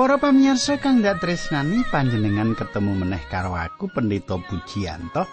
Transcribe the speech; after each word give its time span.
Para 0.00 0.16
pamirsa 0.16 0.80
kang 0.80 1.04
dak 1.04 1.20
tresnani 1.20 1.84
panjenengan 1.92 2.56
ketemu 2.56 3.04
meneh 3.04 3.20
karo 3.28 3.52
aku 3.52 3.84
Pendeta 3.92 4.40
Pujiyanto. 4.40 5.28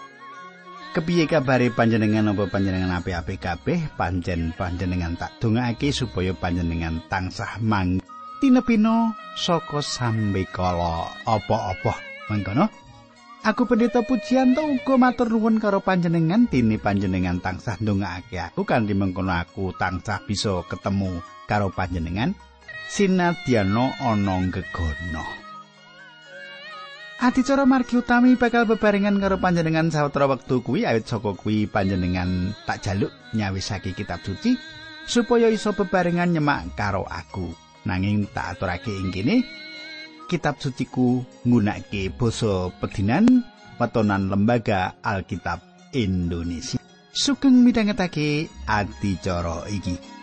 Kepiye 0.92 1.24
kabare 1.24 1.72
panjenengan 1.72 2.36
apa 2.36 2.52
panjenengan 2.52 3.00
apik-apik 3.00 3.40
kabeh? 3.40 3.88
Panjen 3.96 4.52
panjenengan 4.52 5.16
tak 5.16 5.40
dongakake 5.40 5.88
supaya 5.88 6.36
panjenengan 6.36 7.00
tansah 7.08 7.56
mang 7.64 8.04
tinepino 8.44 9.16
saka 9.40 9.80
sambe 9.80 10.44
kala 10.52 11.16
apa-apa. 11.24 11.96
Mangkono. 12.28 12.68
Aku 13.48 13.64
Pendeta 13.64 14.04
Pujiyanto 14.04 14.68
uga 14.68 15.00
matur 15.00 15.32
nuwun 15.32 15.64
karo 15.64 15.80
panjenengan 15.80 16.44
dene 16.44 16.76
panjenengan 16.76 17.40
tansah 17.40 17.80
ndongakake 17.80 18.52
aku 18.52 18.68
kanthi 18.68 18.92
mengkono 18.92 19.32
aku 19.32 19.72
tansah 19.80 20.20
bisa 20.28 20.60
ketemu 20.68 21.24
karo 21.48 21.72
panjenengan. 21.72 22.36
Sinadyana 22.88 23.94
ana 24.00 24.36
gegono. 24.48 25.24
Adicara 27.18 27.66
margi 27.66 27.98
utami 27.98 28.38
bakal 28.38 28.62
bebarengan 28.64 29.18
karo 29.18 29.42
panjenengan 29.42 29.90
sawetara 29.90 30.30
wektu 30.30 30.62
kuwi 30.62 30.86
awit 30.86 31.10
saka 31.10 31.34
kuwi 31.34 31.66
panjenengan 31.66 32.54
tak 32.62 32.78
jaluk 32.86 33.10
nyawisake 33.34 33.90
kitab 33.92 34.22
suci 34.22 34.54
supaya 35.02 35.50
iso 35.50 35.74
bebarengan 35.74 36.30
nyemak 36.30 36.78
karo 36.78 37.02
aku. 37.04 37.50
Nanging 37.90 38.30
tak 38.30 38.54
aturake 38.54 38.94
ing 38.94 39.10
kene 39.10 39.42
kitab 40.30 40.62
suciku 40.62 41.26
nggunakake 41.42 42.14
basa 42.14 42.70
pedinan 42.78 43.42
wetonan 43.82 44.30
lembaga 44.30 44.94
Alkitab 45.02 45.58
Indonesia. 45.96 46.78
Sugeng 47.10 47.66
midhangetake 47.66 48.46
adicara 48.68 49.66
iki. 49.72 50.17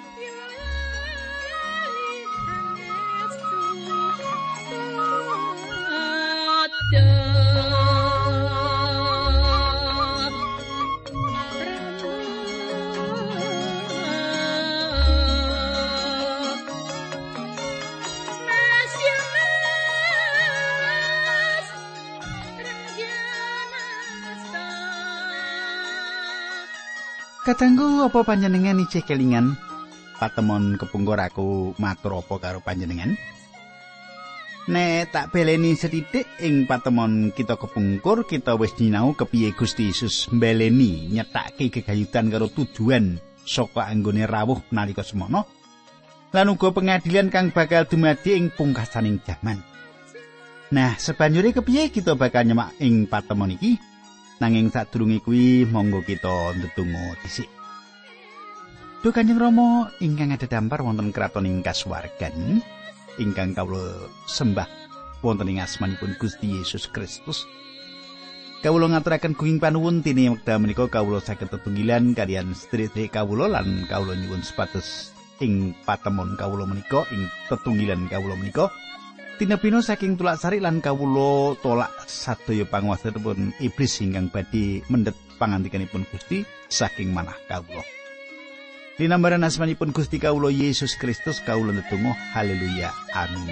Katanggu 27.45 28.01
apa 28.01 28.25
panjenengan 28.25 28.81
icih 28.81 29.05
kelingan 29.05 29.53
patemon 30.17 30.81
kepungkur 30.81 31.21
aku 31.21 31.77
matur 31.77 32.17
apa 32.17 32.41
karo 32.41 32.57
panjenengan? 32.57 33.13
Nek 34.65 35.13
tak 35.13 35.29
beleni 35.29 35.77
setitik 35.77 36.25
ing 36.41 36.65
patemon 36.65 37.29
kita 37.37 37.53
kepungkur 37.53 38.25
kita 38.25 38.57
wis 38.57 38.73
nyinau 38.81 39.13
kepiye 39.13 39.53
Gusti 39.53 39.93
Yesus 39.93 40.25
mbeleni 40.33 41.05
nyetake 41.13 41.69
gegayutan 41.69 42.33
karo 42.33 42.49
tujuan 42.49 43.21
saka 43.45 43.93
anggone 43.93 44.25
rawuh 44.25 44.65
nalika 44.73 45.05
semono 45.05 45.45
lan 46.33 46.49
uga 46.49 46.73
pengadilan 46.73 47.29
kang 47.29 47.53
bakal 47.53 47.85
dumadi 47.85 48.41
ing 48.41 48.49
pungkasaning 48.57 49.21
jaman. 49.21 49.61
Nah, 50.73 50.97
sebanjure 50.97 51.53
kepiye 51.53 51.93
kita 51.93 52.17
bakal 52.17 52.41
nyemak 52.41 52.73
ing 52.81 53.05
patemon 53.05 53.53
iki? 53.53 53.77
Nanging 54.35 54.67
sadurunge 54.67 55.23
kuwi 55.23 55.63
monggo 55.63 56.03
kita 56.03 56.55
ndedonga 56.59 57.15
dhisik. 57.23 57.47
Duh 58.99 59.13
Kanjeng 59.15 59.39
Rama 59.39 59.93
ingkang 60.03 60.35
ada 60.35 60.43
dampar 60.43 60.83
wonten 60.83 61.15
kraton 61.15 61.47
ing 61.47 61.63
kasuwargan 61.63 62.59
ingkang 63.15 63.55
kawula 63.55 64.11
sembah 64.27 64.67
wonten 65.23 65.55
ing 65.55 65.63
asmanipun 65.63 66.19
Gusti 66.19 66.51
Yesus 66.51 66.91
Kristus. 66.91 67.47
Kawula 68.59 68.91
ngaturaken 68.91 69.37
kuing 69.37 69.61
panuwun 69.61 70.01
tini 70.03 70.27
wekdal 70.27 70.59
menika 70.59 70.89
kawula 70.89 71.21
saged 71.21 71.53
tetunggilan 71.53 72.17
kalian 72.17 72.51
sedherek 72.51 73.13
kawula 73.13 73.45
lan 73.47 73.87
kawula 73.87 74.17
nyuwun 74.17 74.41
supados 74.41 75.15
ing 75.39 75.71
patemon 75.87 76.35
kawula 76.35 76.67
menika 76.67 77.07
ing 77.13 77.29
tetunggilan 77.47 78.09
kawula 78.11 78.35
menika 78.35 78.73
Tinebino 79.35 79.83
saking 79.83 80.15
tulak 80.15 80.39
sari 80.39 80.63
lan 80.63 80.79
kawulo 80.79 81.59
tolak 81.59 81.91
sadaya 82.07 82.63
panguwasanipun 82.63 83.51
iblis 83.59 83.99
ingkang 83.99 84.31
badhe 84.31 84.79
mendhet 84.87 85.11
pangantikanipun 85.35 86.07
Gusti 86.07 86.47
saking 86.71 87.11
manah 87.11 87.35
kawulo. 87.51 87.83
Dinambaran 88.95 89.43
asmanipun 89.43 89.91
Gusti 89.91 90.23
kawulo 90.23 90.47
Yesus 90.47 90.95
Kristus 90.95 91.43
kawulo 91.43 91.75
netunggal 91.75 92.15
haleluya 92.31 92.95
amin. 93.11 93.51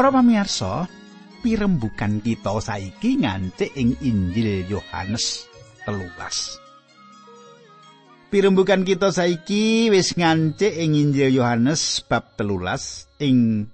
Para 0.00 0.16
pamirsa, 0.16 0.88
pirembugan 1.44 2.24
kita 2.24 2.56
saiki 2.56 3.20
ngancik 3.20 3.68
ing 3.76 4.00
Injil 4.00 4.64
Yohanes 4.64 5.44
telulas. 5.84 6.56
Pirembugan 8.32 8.88
kita 8.88 9.12
saiki 9.12 9.92
wis 9.92 10.16
ngancik 10.16 10.72
ing 10.72 10.96
Injil 10.96 11.36
Yohanes 11.36 12.00
bab 12.08 12.32
telulas 12.32 13.12
ing 13.20 13.68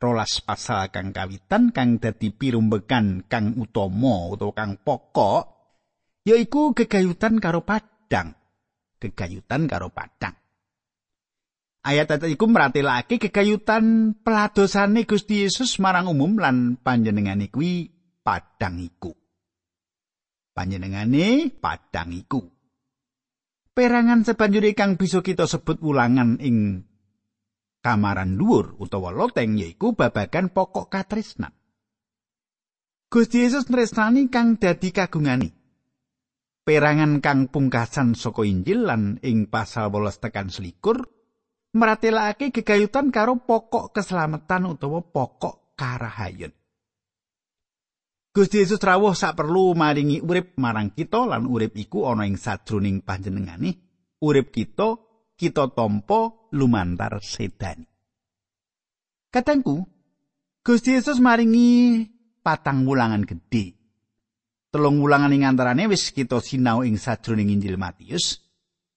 rolas 0.00 0.40
pasal 0.40 0.88
kang 0.88 1.12
kawitan 1.12 1.76
kang 1.76 2.00
dadi 2.00 2.32
pirembugan 2.32 3.28
kang 3.28 3.52
utama 3.60 4.32
utawa 4.32 4.56
kang 4.56 4.80
pokok 4.80 5.44
yaiku 6.24 6.72
gegayutan 6.72 7.36
karo 7.36 7.60
padang. 7.68 8.32
Gegayutan 8.96 9.68
karo 9.68 9.92
padang. 9.92 10.40
Ayat-ayat 11.84 12.32
iku 12.32 12.48
meratelake 12.48 13.20
kegayutan 13.20 14.16
peladosane 14.24 15.04
Gusti 15.04 15.44
Yesus 15.44 15.76
marang 15.84 16.08
umum 16.08 16.40
lan 16.40 16.80
panjenengane 16.80 17.52
kuwi 17.52 17.92
padang 18.24 18.80
iku. 18.80 19.12
Panjenengane 20.56 21.52
padang 21.52 22.16
iku. 22.16 22.40
Perangan 23.76 24.24
sebanjuri 24.24 24.72
kang 24.72 24.96
bisa 24.96 25.20
kita 25.20 25.44
sebut 25.44 25.76
wulangan 25.84 26.40
ing 26.40 26.88
kamaran 27.84 28.40
dhuwur 28.40 28.80
utawa 28.80 29.12
loteng 29.12 29.60
yaiku 29.60 29.92
babagan 29.92 30.48
pokok 30.56 30.88
katresnan. 30.88 31.52
Gusti 33.12 33.44
Yesus 33.44 33.68
nresnani 33.68 34.32
kang 34.32 34.56
dadi 34.56 34.88
kagungane. 34.88 35.52
Perangan 36.64 37.20
kang 37.20 37.52
pungkasan 37.52 38.16
saka 38.16 38.40
Injil 38.48 38.88
lan 38.88 39.20
ing 39.20 39.52
pasal 39.52 39.92
18 39.92 40.24
tekan 40.24 40.48
selikur 40.48 41.13
meratelake 41.74 42.54
gegayutan 42.54 43.10
karo 43.10 43.42
pokok 43.42 43.90
keselamatan 43.90 44.78
utawa 44.78 45.02
pokok 45.02 45.74
karahayen. 45.74 46.54
Gusti 48.34 48.66
Yesus 48.66 48.82
rawuh 48.82 49.14
sak 49.14 49.38
perlu 49.38 49.78
maringi 49.78 50.18
urip 50.18 50.58
marang 50.58 50.90
kita 50.90 51.22
lan 51.22 51.46
urip 51.46 51.78
iku 51.78 52.10
ana 52.10 52.26
ing 52.26 52.34
sajroning 52.34 53.06
panjenengane. 53.06 53.78
Urip 54.18 54.50
kita 54.50 54.98
kita 55.38 55.70
tampa 55.70 56.50
lumantar 56.50 57.22
sedan. 57.22 57.86
Katengku, 59.30 59.86
Gusti 60.66 60.98
Yesus 60.98 61.22
maringi 61.22 62.02
patang 62.42 62.82
wulangan 62.86 63.22
gedhe. 63.22 63.74
Telung 64.74 64.98
wulangan 64.98 65.30
ing 65.30 65.46
antarane 65.46 65.86
wis 65.86 66.10
kita 66.10 66.42
sinau 66.42 66.82
ing 66.82 66.98
sajroning 66.98 67.54
Injil 67.54 67.78
Matius. 67.78 68.42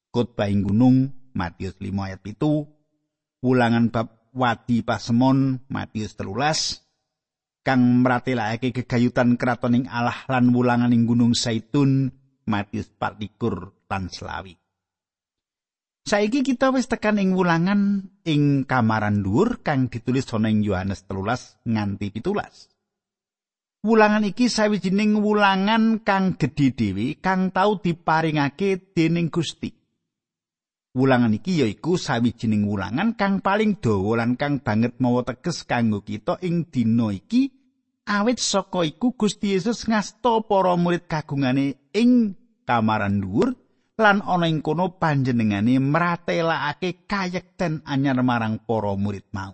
Khotbah 0.10 0.50
ing 0.50 0.66
gunung 0.66 1.27
Matius 1.38 1.78
5 1.78 1.94
ayat 1.94 2.22
7, 2.26 3.46
wulangan 3.46 3.94
bab 3.94 4.34
wadi 4.34 4.82
pasemon 4.82 5.62
Matius 5.70 6.18
telulas, 6.18 6.82
kang 7.62 8.02
meratelake 8.02 8.74
gegayutan 8.74 9.38
kratoning 9.38 9.86
Allah 9.86 10.26
lan 10.26 10.50
wulangan 10.50 10.90
ing 10.90 11.06
gunung 11.06 11.38
Saitun 11.38 12.10
Matius 12.50 12.90
partikur 12.90 13.86
lan 13.86 14.10
selawi. 14.10 14.58
Saiki 16.08 16.40
kita 16.40 16.72
wis 16.72 16.88
tekan 16.88 17.20
ing 17.20 17.36
wulangan 17.36 18.08
ing 18.24 18.64
kamaran 18.64 19.20
dhuwur 19.20 19.60
kang 19.60 19.92
ditulis 19.92 20.32
ana 20.32 20.48
ing 20.48 20.64
Yohanes 20.64 21.04
telulas 21.04 21.60
nganti 21.68 22.08
pitulas. 22.16 22.72
Wulangan 23.84 24.24
iki 24.24 24.48
sawijining 24.48 25.20
wulangan 25.20 26.02
kang 26.08 26.40
gedhe 26.40 26.72
dhewe 26.72 27.20
kang 27.20 27.52
tau 27.52 27.84
diparingake 27.84 28.96
dening 28.96 29.28
Gusti. 29.28 29.77
Wulangan 30.98 31.38
iki 31.38 31.62
yaiku 31.62 31.94
sawijining 31.94 32.66
wulangan 32.66 33.14
kang 33.14 33.38
paling 33.46 33.78
dawa 33.78 34.18
lan 34.18 34.34
kang 34.34 34.66
banget 34.66 34.98
mawa 34.98 35.22
teges 35.22 35.62
kanggo 35.62 36.02
kita 36.02 36.42
ing 36.42 36.74
dina 36.74 37.14
iki 37.14 37.54
awit 38.10 38.42
saka 38.42 38.82
iku 38.82 39.14
Gusti 39.14 39.54
Yesus 39.54 39.86
ngasta 39.86 40.42
para 40.50 40.74
murid 40.74 41.06
kagungane 41.06 41.94
ing 41.94 42.34
kamaran 42.66 43.22
dhuwur 43.22 43.54
lan 44.02 44.26
ana 44.26 44.50
ing 44.50 44.66
kono 44.66 44.98
panjenengane 44.98 45.78
mratelakake 45.78 47.06
kayekten 47.06 47.86
anyar 47.86 48.18
marang 48.26 48.58
para 48.66 48.98
murid 48.98 49.30
mau. 49.30 49.54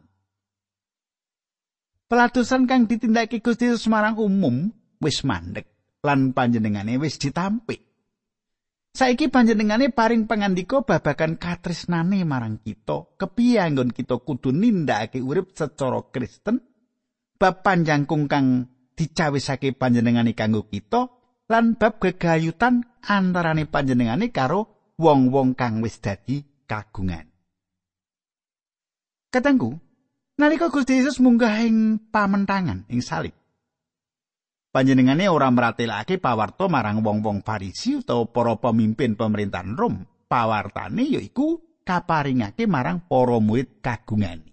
Pelatusan 2.08 2.72
kang 2.72 2.88
ditindakake 2.88 3.44
Gusti 3.44 3.68
Yesus 3.68 3.92
marang 3.92 4.16
umum 4.16 4.72
wis 5.04 5.28
mandek 5.28 5.68
lan 6.08 6.32
panjenengane 6.32 6.96
wis 7.04 7.20
ditampik. 7.20 7.83
Saiki 8.94 9.26
panjenengane 9.34 9.90
paring 9.90 10.30
pangandika 10.30 10.86
babagan 10.86 11.42
katresnane 11.42 12.22
marang 12.30 12.62
kita, 12.62 13.18
kepiye 13.18 13.58
anggon 13.58 13.90
kita 13.90 14.22
kudu 14.22 14.54
nindakake 14.54 15.18
urip 15.18 15.50
secara 15.58 15.98
Kristen, 16.14 16.62
bab 17.42 17.66
panjangkung 17.66 18.30
kang 18.30 18.70
dicawisake 18.94 19.74
panjenengane 19.74 20.38
kanggo 20.38 20.70
kita, 20.70 21.10
lan 21.50 21.74
bab 21.74 21.98
gegayutan 21.98 22.86
antarane 23.02 23.66
panjenengane 23.66 24.30
karo 24.30 24.94
wong-wong 25.02 25.58
kang 25.58 25.82
wis 25.82 25.98
dadi 25.98 26.46
kagungan. 26.70 27.26
Katanggu, 29.34 29.74
nalika 30.38 30.70
Gusti 30.70 31.02
Yesus 31.02 31.18
munggah 31.18 31.66
ing 31.66 31.98
pamentangan 32.14 32.86
ing 32.94 33.02
salib, 33.02 33.34
panjenengane 34.74 35.30
ora 35.30 35.54
meratelake 35.54 36.18
pawarta 36.18 36.66
marang 36.66 37.06
wong-wong 37.06 37.46
Farisi 37.46 38.02
utawa 38.02 38.26
para 38.26 38.58
pemimpin 38.58 39.14
pemerintahan 39.14 39.78
Rom. 39.78 39.96
Pawartane 40.26 41.06
yaiku 41.06 41.62
kaparingake 41.86 42.66
marang 42.66 43.06
para 43.06 43.38
murid 43.38 43.78
kagungane. 43.86 44.50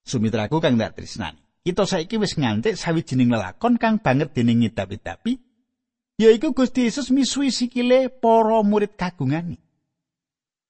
Sumitraku 0.00 0.64
kang 0.64 0.80
dak 0.80 0.96
tresnani. 0.96 1.44
Kita 1.60 1.84
saiki 1.84 2.16
wis 2.16 2.40
ngantik 2.40 2.80
sawijining 2.80 3.28
lelakon 3.28 3.76
kang 3.76 4.00
banget 4.00 4.32
dening 4.32 4.64
ngidapi-dapi 4.64 5.36
yaiku 6.16 6.56
Gusti 6.56 6.88
Yesus 6.88 7.12
misui 7.12 7.52
sikile 7.52 8.08
para 8.08 8.64
murid 8.64 8.96
kagungane. 8.96 9.60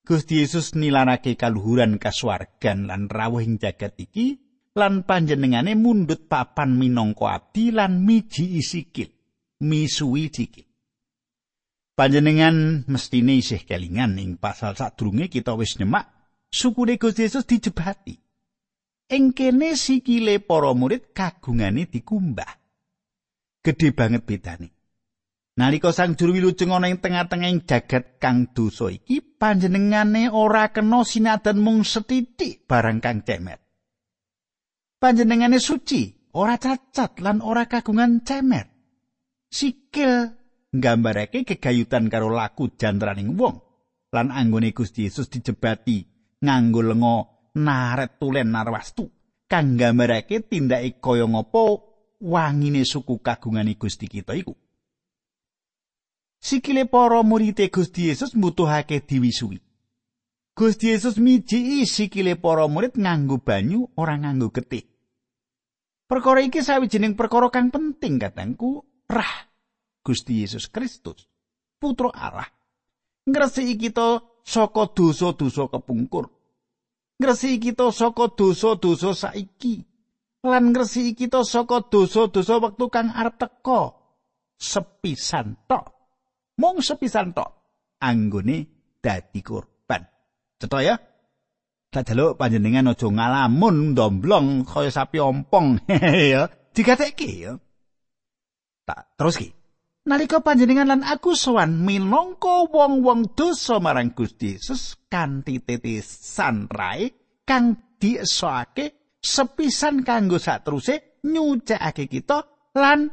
Gusti 0.03 0.43
Yesus 0.43 0.75
nilanake 0.75 1.39
kaluhuran 1.39 2.03
kasuwargan 2.03 2.91
lan 2.91 3.07
rawuh 3.07 3.39
ing 3.39 3.63
jagat 3.63 3.95
iki 4.03 4.50
lan 4.79 5.03
panjenengane 5.03 5.75
mundut 5.75 6.31
papan 6.31 6.79
minangka 6.79 7.27
abdi 7.27 7.75
lan 7.75 8.07
miji 8.07 8.59
isikil 8.59 9.11
misuwi 9.61 10.31
sikil. 10.31 10.67
Panjenengan 11.99 12.89
mestine 12.89 13.37
isih 13.37 13.67
kelingan 13.67 14.17
ing 14.17 14.41
pasal 14.41 14.73
sadurunge 14.79 15.29
kita 15.29 15.53
wis 15.59 15.77
nyemak 15.77 16.09
sukune 16.49 16.97
Gusti 16.97 17.29
Yesus 17.29 17.45
dijebati. 17.45 18.17
Ing 19.11 19.35
kene 19.35 19.75
sikile 19.75 20.39
para 20.39 20.73
murid 20.73 21.13
kagungane 21.13 21.91
dikumbah. 21.91 22.57
Gedhe 23.61 23.93
banget 23.93 24.25
bedane. 24.25 24.69
Nalika 25.61 25.93
sang 25.93 26.17
juru 26.17 26.41
wilujeng 26.41 26.73
ana 26.73 26.89
ing 26.89 27.03
tengah-tengahing 27.05 27.69
jagat 27.69 28.17
kang 28.17 28.49
dosa 28.57 28.89
iki 28.89 29.21
panjenengane 29.21 30.33
ora 30.33 30.73
kena 30.73 31.05
sinadan 31.05 31.61
mung 31.61 31.85
setitik 31.85 32.65
barang 32.65 33.03
kang 33.05 33.21
cemet 33.27 33.70
panjenengane 35.01 35.59
suci, 35.59 36.13
ora 36.37 36.61
cacat 36.61 37.19
lan 37.25 37.41
ora 37.41 37.65
kagungan 37.65 38.21
cemer. 38.23 38.69
Sikil 39.51 40.31
nggambarake 40.77 41.43
kegayutan 41.43 42.07
karo 42.13 42.31
laku 42.31 42.71
jantraning 42.77 43.35
wong. 43.35 43.59
Lan 44.13 44.31
anggone 44.31 44.71
Gusti 44.75 45.07
Yesus 45.07 45.31
dijebati 45.31 46.03
nganggo 46.45 46.83
lenga 46.83 47.27
naret 47.57 48.21
tulen 48.21 48.53
narwastu. 48.53 49.11
Kang 49.51 49.75
nggambarake 49.75 50.47
tindake 50.47 51.03
kaya 51.03 51.27
ngapa 51.27 51.63
wangine 52.23 52.85
suku 52.85 53.19
kagungane 53.19 53.75
Gusti 53.75 54.07
kita 54.07 54.35
iku. 54.35 54.55
Sikile 56.41 56.87
para 56.87 57.23
murid 57.23 57.59
Gusti 57.71 58.09
Yesus 58.09 58.35
mbutuhake 58.35 59.03
diwisui. 59.03 59.59
Gusti 60.57 60.87
Yesus 60.89 61.19
miji 61.19 61.87
sikile 61.87 62.35
para 62.35 62.69
murid 62.69 62.99
nganggo 62.99 63.39
banyu 63.39 63.91
ora 63.97 64.19
nganggo 64.19 64.51
getih. 64.51 64.90
Perkara 66.11 66.43
iki 66.43 66.59
sawijining 66.59 67.15
perkara 67.15 67.55
kang 67.55 67.71
penting 67.71 68.19
katengku, 68.19 68.83
rah 69.07 69.47
Gusti 70.03 70.43
Yesus 70.43 70.67
Kristus, 70.67 71.31
putra 71.79 72.11
Allah. 72.11 72.51
Ngresiki 73.31 73.79
kita 73.79 74.19
saka 74.43 74.91
dosa-dosa 74.91 75.71
kepungkur. 75.71 76.27
Ngresiki 77.23 77.71
kita 77.71 77.95
saka 77.95 78.27
dosa-dosa 78.27 79.15
saiki. 79.15 79.87
Lan 80.43 80.75
ngresiki 80.75 81.15
kita 81.15 81.47
saka 81.47 81.87
dosa-dosa 81.87 82.59
wektu 82.59 82.91
kang 82.91 83.15
arep 83.15 83.39
teka. 83.39 83.95
Sepisan 84.59 85.63
tok. 85.71 85.95
Mung 86.59 86.83
sepisan 86.83 87.31
tok. 87.31 87.51
Anggone 88.03 88.91
dadi 88.99 89.47
korban. 89.47 90.03
Cetha 90.59 90.79
ya? 90.83 90.97
Sajaluk 91.91 92.39
panjenengan 92.39 92.95
aja 92.95 93.11
ngalamun 93.11 93.99
ndomblong 93.99 94.63
kaya 94.63 94.95
sapi 94.95 95.19
ompong 95.19 95.83
ya. 96.33 96.47
Digatekke 96.71 97.31
ya. 97.35 97.53
Tak 98.87 99.19
terus 99.19 99.35
ki. 99.35 99.51
Nalika 100.07 100.39
panjenengan 100.39 100.87
lan 100.87 101.03
aku 101.03 101.35
sowan 101.35 101.83
minangka 101.83 102.71
wong-wong 102.71 103.35
dosa 103.35 103.83
marang 103.83 104.15
Gusti 104.15 104.55
Yesus 104.55 105.03
kanthi 105.11 105.61
titisan 105.67 106.71
rai 106.71 107.11
kang 107.43 107.99
diesoake 107.99 109.19
sepisan 109.19 110.07
kanggo 110.07 110.39
sateruse 110.39 111.21
nyucekake 111.27 112.07
kita 112.07 112.71
lan 112.79 113.11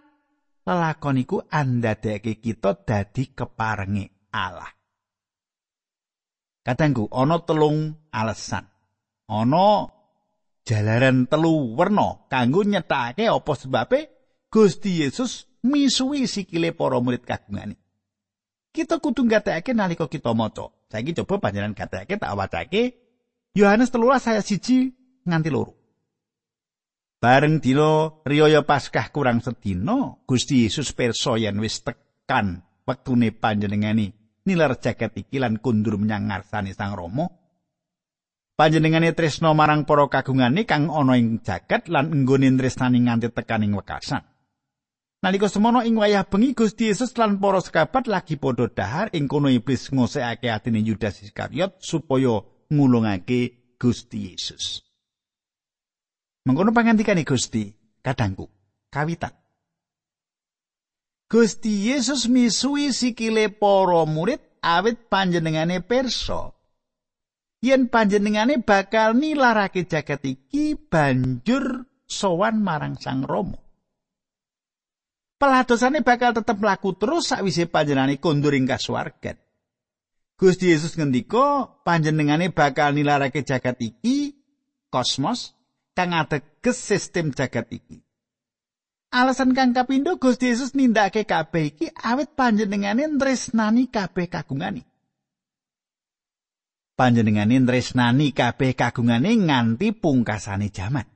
lelakon 0.64 1.18
iku 1.18 1.42
andadekake 1.50 2.38
kita 2.38 2.78
dadi 2.86 3.34
keparenge 3.34 4.30
Allah. 4.32 4.77
Kadangku 6.68 7.08
ana 7.16 7.40
telung 7.48 7.96
alasan. 8.12 8.68
Ana 9.32 9.88
jalaran 10.68 11.24
telu 11.32 11.80
werna 11.80 12.28
kanggo 12.28 12.68
nyethake 12.68 13.24
apa 13.32 13.52
sebabe 13.56 14.12
Gusti 14.52 15.00
Yesus 15.00 15.48
misuwi 15.64 16.28
sikile 16.28 16.76
para 16.76 17.00
murid 17.00 17.24
kagungane. 17.24 17.80
Kita 18.76 19.00
kudu 19.00 19.24
ngatekake 19.24 19.72
nalika 19.72 20.12
kita 20.12 20.36
maca. 20.36 20.68
Saiki 20.92 21.16
coba 21.24 21.48
panjenengan 21.48 21.72
gatekake 21.72 22.20
tak 22.20 22.36
wacake 22.36 22.84
Yohanes 23.56 23.88
13 23.88 24.20
saya 24.20 24.42
siji 24.44 24.92
nganti 25.24 25.48
loro. 25.48 25.72
Bareng 27.24 27.64
dina 27.64 28.12
riyaya 28.28 28.68
Paskah 28.68 29.08
kurang 29.16 29.40
sedina, 29.40 30.20
Gusti 30.28 30.68
Yesus 30.68 30.92
pirsa 30.92 31.40
yen 31.40 31.64
wis 31.64 31.80
tekan 31.80 32.60
wektune 32.84 33.32
panjenengane 33.32 34.17
nilar 34.48 34.80
jagat 34.80 35.20
iki 35.20 35.44
lan 35.44 35.60
kundur 35.60 36.00
menyang 36.00 36.32
ngarsane 36.32 36.72
Sang 36.72 36.96
Rama. 36.96 37.28
Panjenengane 38.58 39.14
tresna 39.14 39.54
marang 39.54 39.86
para 39.86 40.08
kagungane 40.10 40.66
kang 40.66 40.90
ana 40.90 41.20
ing 41.20 41.44
jagat 41.44 41.92
lan 41.92 42.10
enggone 42.16 42.50
tresnani 42.56 43.06
nganti 43.06 43.30
tekaning 43.30 43.76
wekasan. 43.76 44.24
Nalika 45.22 45.50
semono 45.52 45.84
ing 45.84 45.98
wayah 45.98 46.26
bengi 46.26 46.56
Gusti 46.56 46.90
Yesus 46.90 47.14
lan 47.20 47.42
para 47.42 47.62
sekabat 47.62 48.08
lagi 48.08 48.38
padha 48.40 48.70
dahar 48.70 49.08
ing 49.14 49.28
kono 49.28 49.52
iblis 49.52 49.92
ngosekake 49.92 50.48
atine 50.50 50.82
Yudas 50.82 51.22
Iskariot 51.22 51.78
supaya 51.84 52.42
ngulungake 52.72 53.76
Gusti 53.78 54.32
Yesus. 54.34 54.82
Mengkono 56.48 56.72
pangandikane 56.72 57.28
Gusti, 57.28 57.76
kadangku, 58.00 58.48
kawitan. 58.88 59.36
Gusti 61.28 61.92
Yesus 61.92 62.32
misui 62.32 62.96
sikile 62.96 63.52
para 63.52 64.08
murid 64.08 64.40
awit 64.64 65.12
panjenengane 65.12 65.84
perso. 65.84 66.56
Yen 67.60 67.92
panjenengane 67.92 68.64
bakal 68.64 69.20
nilarake 69.20 69.84
jagat 69.84 70.24
iki 70.24 70.80
banjur 70.80 71.84
sowan 72.08 72.64
marang 72.64 72.96
Sang 72.96 73.28
Rama. 73.28 73.60
Peladosane 75.36 76.00
bakal 76.00 76.32
tetep 76.32 76.64
laku 76.64 76.96
terus 76.96 77.28
sakwise 77.28 77.68
panjenengane 77.68 78.24
kondur 78.24 78.56
ing 78.56 78.64
kasuwargan. 78.64 79.36
Gusti 80.40 80.72
Yesus 80.72 80.96
ngendika 80.96 81.68
panjenengane 81.84 82.56
bakal 82.56 82.96
nilarake 82.96 83.44
jagat 83.44 83.76
iki 83.84 84.32
kosmos 84.88 85.60
kang 85.92 86.16
ateges 86.16 86.80
sistem 86.80 87.36
jagat 87.36 87.68
iki. 87.68 88.07
Alasan 89.08 89.56
kang 89.56 89.72
kapindho 89.72 90.20
Gusti 90.20 90.52
Yesus 90.52 90.76
nindakake 90.76 91.24
kabeh 91.24 91.72
iki 91.72 91.88
awit 91.96 92.36
panjenengane 92.36 93.08
tresnani 93.16 93.88
kabeh 93.88 94.28
kagungane. 94.28 94.84
Panjenengane 96.92 97.56
tresnani 97.64 98.36
kabeh 98.36 98.76
kagungane 98.76 99.32
nganti 99.32 99.96
pungkasane 99.96 100.68
jaman. 100.76 101.08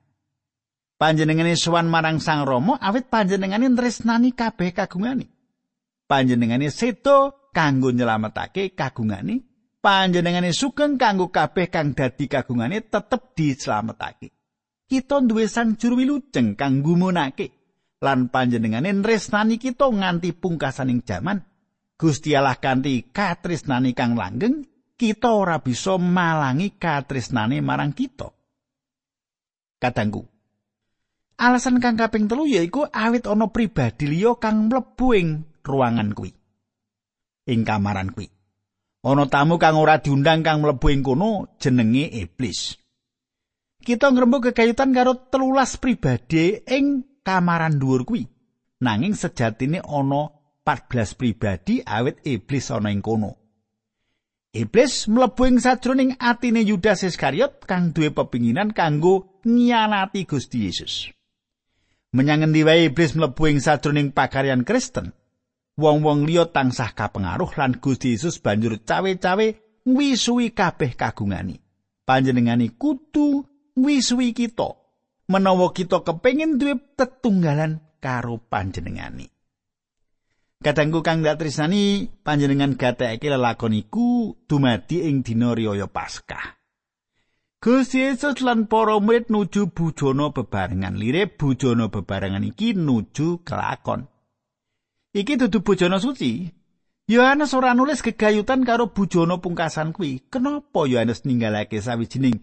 Panjenengane 0.95 1.59
sowan 1.59 1.91
marang 1.91 2.23
Sang 2.23 2.47
Rama 2.47 2.79
awit 2.79 3.11
panjenengane 3.11 3.67
tresnani 3.75 4.31
kabeh 4.31 4.71
kagungane. 4.71 5.27
Panjenengane 6.07 6.71
sedo 6.71 7.51
kanggo 7.51 7.91
nyelametake 7.91 8.71
kagungane. 8.71 9.43
Panjenengane 9.83 10.55
sugeng 10.55 10.95
kanggo 10.95 11.27
kabeh 11.27 11.67
kang 11.67 11.91
dadi 11.91 12.31
kagungane 12.31 12.87
tetep 12.87 13.35
dislametake. 13.35 14.31
Kita 14.87 15.19
duwe 15.19 15.51
sang 15.51 15.75
juru 15.75 15.99
wilujeng 15.99 16.55
kang 16.55 16.79
gumunake 16.79 17.60
lan 18.01 18.33
panjenengane 18.33 18.91
nresnani 18.91 19.61
kita 19.61 19.87
nganti 19.87 20.33
pungkasaning 20.33 21.05
jaman 21.05 21.45
Gusti 22.01 22.33
Allah 22.33 22.57
kanthi 22.57 23.13
katresnane 23.13 23.93
kang 23.93 24.17
langgeng, 24.17 24.65
kita 24.97 25.37
ora 25.37 25.61
bisa 25.61 26.01
malangi 26.01 26.73
katresnane 26.73 27.61
marang 27.61 27.93
kita. 27.93 28.33
Kadangku. 29.77 30.25
Alasan 31.37 31.77
kang 31.77 32.01
kaping 32.01 32.25
telu 32.25 32.49
yaiku 32.49 32.89
awit 32.89 33.29
ana 33.29 33.53
pribadi 33.53 34.09
liya 34.09 34.33
kang 34.41 34.65
mlebu 34.65 35.07
ing 35.13 35.45
ruangan 35.61 36.09
kuwi. 36.17 36.33
Ing 37.53 37.61
kamaran 37.69 38.09
kuwi. 38.17 38.33
Ana 39.05 39.29
tamu 39.29 39.61
kang 39.61 39.77
ora 39.77 40.01
diundang 40.01 40.41
kang 40.41 40.65
mlebu 40.65 40.89
ing 40.89 41.05
kono 41.05 41.53
jenenge 41.61 42.09
iblis. 42.17 42.81
Kita 43.77 44.09
ngrembug 44.09 44.49
kekayutan 44.49 44.89
karo 44.89 45.29
telulas 45.29 45.77
pribadi 45.77 46.65
ing 46.65 47.10
kamaran 47.23 47.79
dhuwur 47.79 48.05
kuwi. 48.05 48.27
Nanging 48.81 49.13
sejatine 49.13 49.79
ana 49.79 50.29
14 50.65 51.15
pribadi 51.17 51.81
awit 51.85 52.17
iblis 52.25 52.71
ana 52.71 52.91
ing 52.91 53.01
kono. 53.01 53.37
Iblis 54.53 55.07
mlebu 55.07 55.45
ing 55.47 55.59
sajroning 55.63 56.15
atine 56.19 56.61
Yudas 56.67 57.03
Iskariot 57.07 57.63
kang 57.65 57.93
duwe 57.93 58.09
pepinginan 58.09 58.73
kanggo 58.73 59.39
nyianati 59.45 60.25
Gusti 60.25 60.65
Yesus. 60.65 61.07
Menyang 62.11 62.43
endi 62.43 62.63
wae 62.67 62.91
iblis 62.91 63.15
mlebu 63.15 63.47
ing 63.47 63.63
sajroning 63.63 64.11
pakaryan 64.11 64.67
Kristen, 64.67 65.15
wong-wong 65.79 66.27
liya 66.27 66.51
tansah 66.51 66.91
kapengaruh 66.91 67.55
lan 67.55 67.79
Gusti 67.79 68.11
Yesus 68.11 68.43
banjur 68.43 68.75
cawe-cawe 68.83 69.47
ngwisui 69.87 70.51
kabeh 70.51 70.99
kagungani. 70.99 71.55
Panjenengani 72.03 72.75
kudu 72.75 73.47
ngwisui 73.79 74.35
kita 74.35 74.80
menawa 75.31 75.71
kita 75.71 76.03
kepengin 76.03 76.59
duwe 76.59 76.75
tetunggalan 76.99 77.79
karo 78.03 78.43
panjenengani. 78.43 79.31
Kadangku 80.61 81.01
kang 81.01 81.25
dak 81.25 81.41
tresnani 81.41 82.05
panjenengan 82.21 82.77
gatekake 82.77 83.33
lelakon 83.33 83.73
iku 83.73 84.37
dumadi 84.45 85.09
ing 85.09 85.25
dina 85.25 85.57
riyaya 85.57 85.89
Paskah. 85.89 86.61
Gusti 87.61 88.01
Yesus 88.01 88.41
lan 88.45 88.65
para 88.69 88.97
murid 89.01 89.33
nuju 89.33 89.73
bujana 89.73 90.29
bebarengan. 90.29 90.97
Lire 90.97 91.29
bujana 91.29 91.89
bebarengan 91.89 92.45
iki 92.45 92.77
nuju 92.77 93.41
kelakon. 93.41 94.05
Iki 95.17 95.45
dudu 95.45 95.65
bujana 95.65 95.97
suci. 95.97 96.49
Yohanes 97.09 97.53
ora 97.57 97.73
nulis 97.73 98.05
gegayutan 98.05 98.61
karo 98.61 98.93
bujana 98.93 99.41
pungkasan 99.41 99.93
kuwi. 99.97 100.25
Kenapa 100.29 100.85
Yohanes 100.85 101.25
ninggalake 101.25 101.81
sawijining 101.81 102.37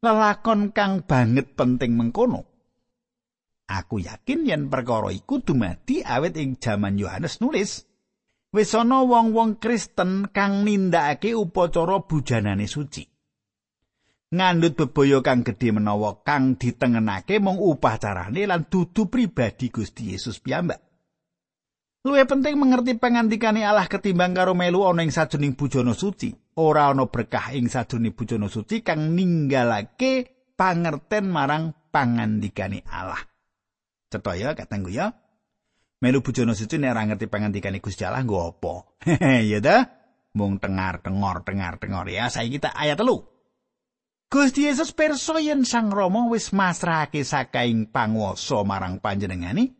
lelakon 0.00 0.72
kang 0.72 1.04
banget 1.04 1.52
penting 1.54 1.94
mengkono? 1.96 2.48
Aku 3.70 4.02
yakin 4.02 4.50
yen 4.50 4.66
perkara 4.66 5.14
iku 5.14 5.38
dumadi 5.38 6.02
awit 6.02 6.34
ing 6.34 6.58
jaman 6.58 6.98
Yohanes 6.98 7.38
nulis. 7.38 7.86
Wis 8.50 8.74
ana 8.74 9.06
wong-wong 9.06 9.62
Kristen 9.62 10.26
kang 10.34 10.66
nindakake 10.66 11.38
upacara 11.38 12.02
bujanane 12.02 12.66
suci. 12.66 13.06
Ngandut 14.34 14.74
bebaya 14.74 15.22
kang 15.22 15.46
gedhe 15.46 15.70
menawa 15.70 16.18
kang 16.26 16.58
ditengenake 16.58 17.38
mung 17.38 17.62
upacarane 17.62 18.42
lan 18.50 18.66
dudu 18.66 19.06
pribadi 19.06 19.70
Gusti 19.70 20.10
Yesus 20.10 20.42
piyambak. 20.42 20.89
Luwih 22.00 22.24
penting 22.24 22.56
mengerti 22.56 22.96
pangandikane 22.96 23.60
Allah 23.60 23.84
ketimbang 23.84 24.32
karo 24.32 24.56
melu 24.56 24.88
ana 24.88 25.04
ing 25.04 25.12
sajroning 25.12 25.52
bujana 25.52 25.92
suci. 25.92 26.32
Ora 26.56 26.88
ana 26.88 27.04
berkah 27.04 27.52
ing 27.52 27.68
sajroning 27.68 28.16
bujana 28.16 28.48
suci 28.48 28.80
kang 28.80 29.12
ninggalake 29.12 30.48
pangerten 30.56 31.28
marang 31.28 31.76
pangandikane 31.92 32.88
Allah. 32.88 33.20
Cetha 34.08 34.32
ya 34.32 34.56
katanggu 34.56 34.88
ya. 34.88 35.12
Melu 36.00 36.24
bujana 36.24 36.56
suci 36.56 36.80
nek 36.80 36.96
ora 36.96 37.04
ngerti 37.04 37.28
pangandikane 37.28 37.84
Gusti 37.84 38.08
Allah 38.08 38.24
nggo 38.24 38.48
apa? 38.48 38.74
ya 39.52 39.60
ta? 39.60 39.84
Mung 40.40 40.56
tengar 40.56 41.04
tengor 41.04 41.44
tengar 41.44 41.76
tengor 41.76 42.08
ya. 42.08 42.32
Saiki 42.32 42.56
kita 42.56 42.72
ayat 42.80 42.96
telu. 42.96 43.28
Gusti 44.32 44.64
Yesus 44.64 44.96
yen 45.44 45.68
Sang 45.68 45.92
Rama 45.92 46.32
wis 46.32 46.56
masrahake 46.56 47.28
sakaing 47.28 47.92
panguwasa 47.92 48.64
marang 48.64 49.04
panjenengani. 49.04 49.79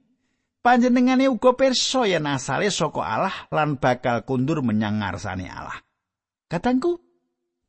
Panjenengane 0.60 1.24
uga 1.32 1.56
perso 1.56 2.04
yen 2.04 2.28
asale 2.28 2.68
saka 2.68 3.00
Allah 3.00 3.36
lan 3.48 3.80
bakal 3.80 4.28
kundur 4.28 4.60
menyang 4.60 5.00
ngarsane 5.00 5.48
Allah. 5.48 5.80
Katangku, 6.52 7.00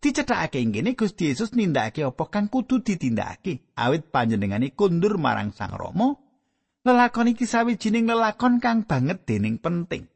dicethakake 0.04 0.60
kene 0.68 0.92
Gusti 1.00 1.32
Yesus 1.32 1.56
nindakake 1.56 2.04
apa 2.04 2.28
kang 2.28 2.52
kudu 2.52 2.84
ditindakake 2.84 3.72
awit 3.80 4.12
panjenengane 4.12 4.76
kundur 4.76 5.16
marang 5.16 5.56
Sang 5.56 5.72
Rama 5.72 6.20
Lelakon 6.82 7.30
iki 7.30 7.46
sawijining 7.46 8.10
lelakon 8.10 8.58
kang 8.58 8.82
banget 8.90 9.22
dening 9.30 9.62
penting. 9.62 10.10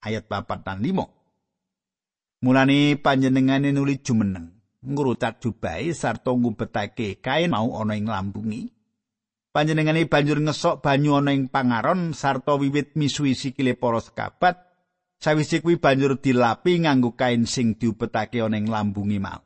Ayat 0.00 0.24
4 0.32 0.64
dan 0.64 0.80
5. 0.80 2.40
Mulane 2.40 2.96
panjenengane 2.96 3.68
nuli 3.68 4.00
jumeneng, 4.00 4.48
ngrutat 4.80 5.44
jubahe 5.44 5.92
sarta 5.92 6.32
ngubetake 6.32 7.20
kain 7.20 7.52
mau 7.52 7.68
ana 7.76 8.00
ing 8.00 8.08
lambungi. 8.08 8.72
Panjenengane 9.54 10.10
banjur 10.10 10.42
ngesok 10.42 10.82
banyu 10.82 11.14
ana 11.14 11.30
ing 11.30 11.46
pangaron 11.46 12.10
sarta 12.10 12.58
wiwit 12.58 12.98
misui 12.98 13.38
sikile 13.38 13.78
para 13.78 14.02
sekabat. 14.02 14.58
Sawise 15.22 15.62
kuwi 15.62 15.78
banjur 15.78 16.18
dilapi 16.18 16.82
nganggo 16.82 17.14
kain 17.14 17.46
sing 17.46 17.78
diubetake 17.78 18.42
ana 18.42 18.58
ing 18.58 18.66
lambungi 18.66 19.22
mau. 19.22 19.38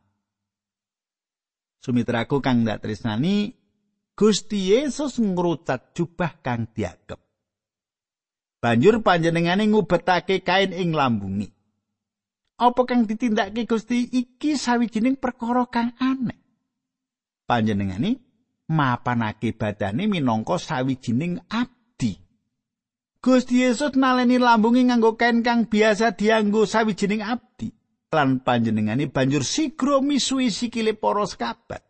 Sumitraku 1.85 2.41
kang 2.41 2.65
dak 2.65 2.81
tresnani 2.81 3.53
Gusti 4.17 4.73
Yesus 4.73 5.21
ngrucat 5.21 5.93
jubah 5.93 6.41
kang 6.41 6.73
diagem. 6.73 7.21
Banjur 8.65 9.05
panjenengane 9.05 9.69
ngubetake 9.69 10.41
kain 10.41 10.73
ing 10.73 10.97
lambungi. 10.97 11.53
Apa 12.57 12.89
kang 12.89 13.05
ditindakake 13.05 13.69
Gusti 13.69 14.09
iki 14.09 14.57
sawijining 14.57 15.21
perkara 15.21 15.69
kang 15.69 15.93
aneh. 16.01 16.41
Panjenengane 17.45 18.28
mapanake 18.69 19.57
badane 19.57 20.07
minangka 20.07 20.61
sawijining 20.61 21.41
abdi. 21.49 22.21
Gusti 23.19 23.67
Yesus 23.67 23.99
naleni 23.99 24.39
lambungi 24.39 24.87
nganggo 24.87 25.19
kain 25.19 25.43
kang 25.43 25.67
biasa 25.67 26.15
dianggo 26.15 26.69
sawijining 26.69 27.25
abdi. 27.25 27.75
Lan 28.09 28.41
panjenengane 28.41 29.11
banjur 29.13 29.45
sigra 29.45 30.01
misui 30.01 30.49
sikile 30.49 30.97
para 30.97 31.27
sekabat. 31.29 31.89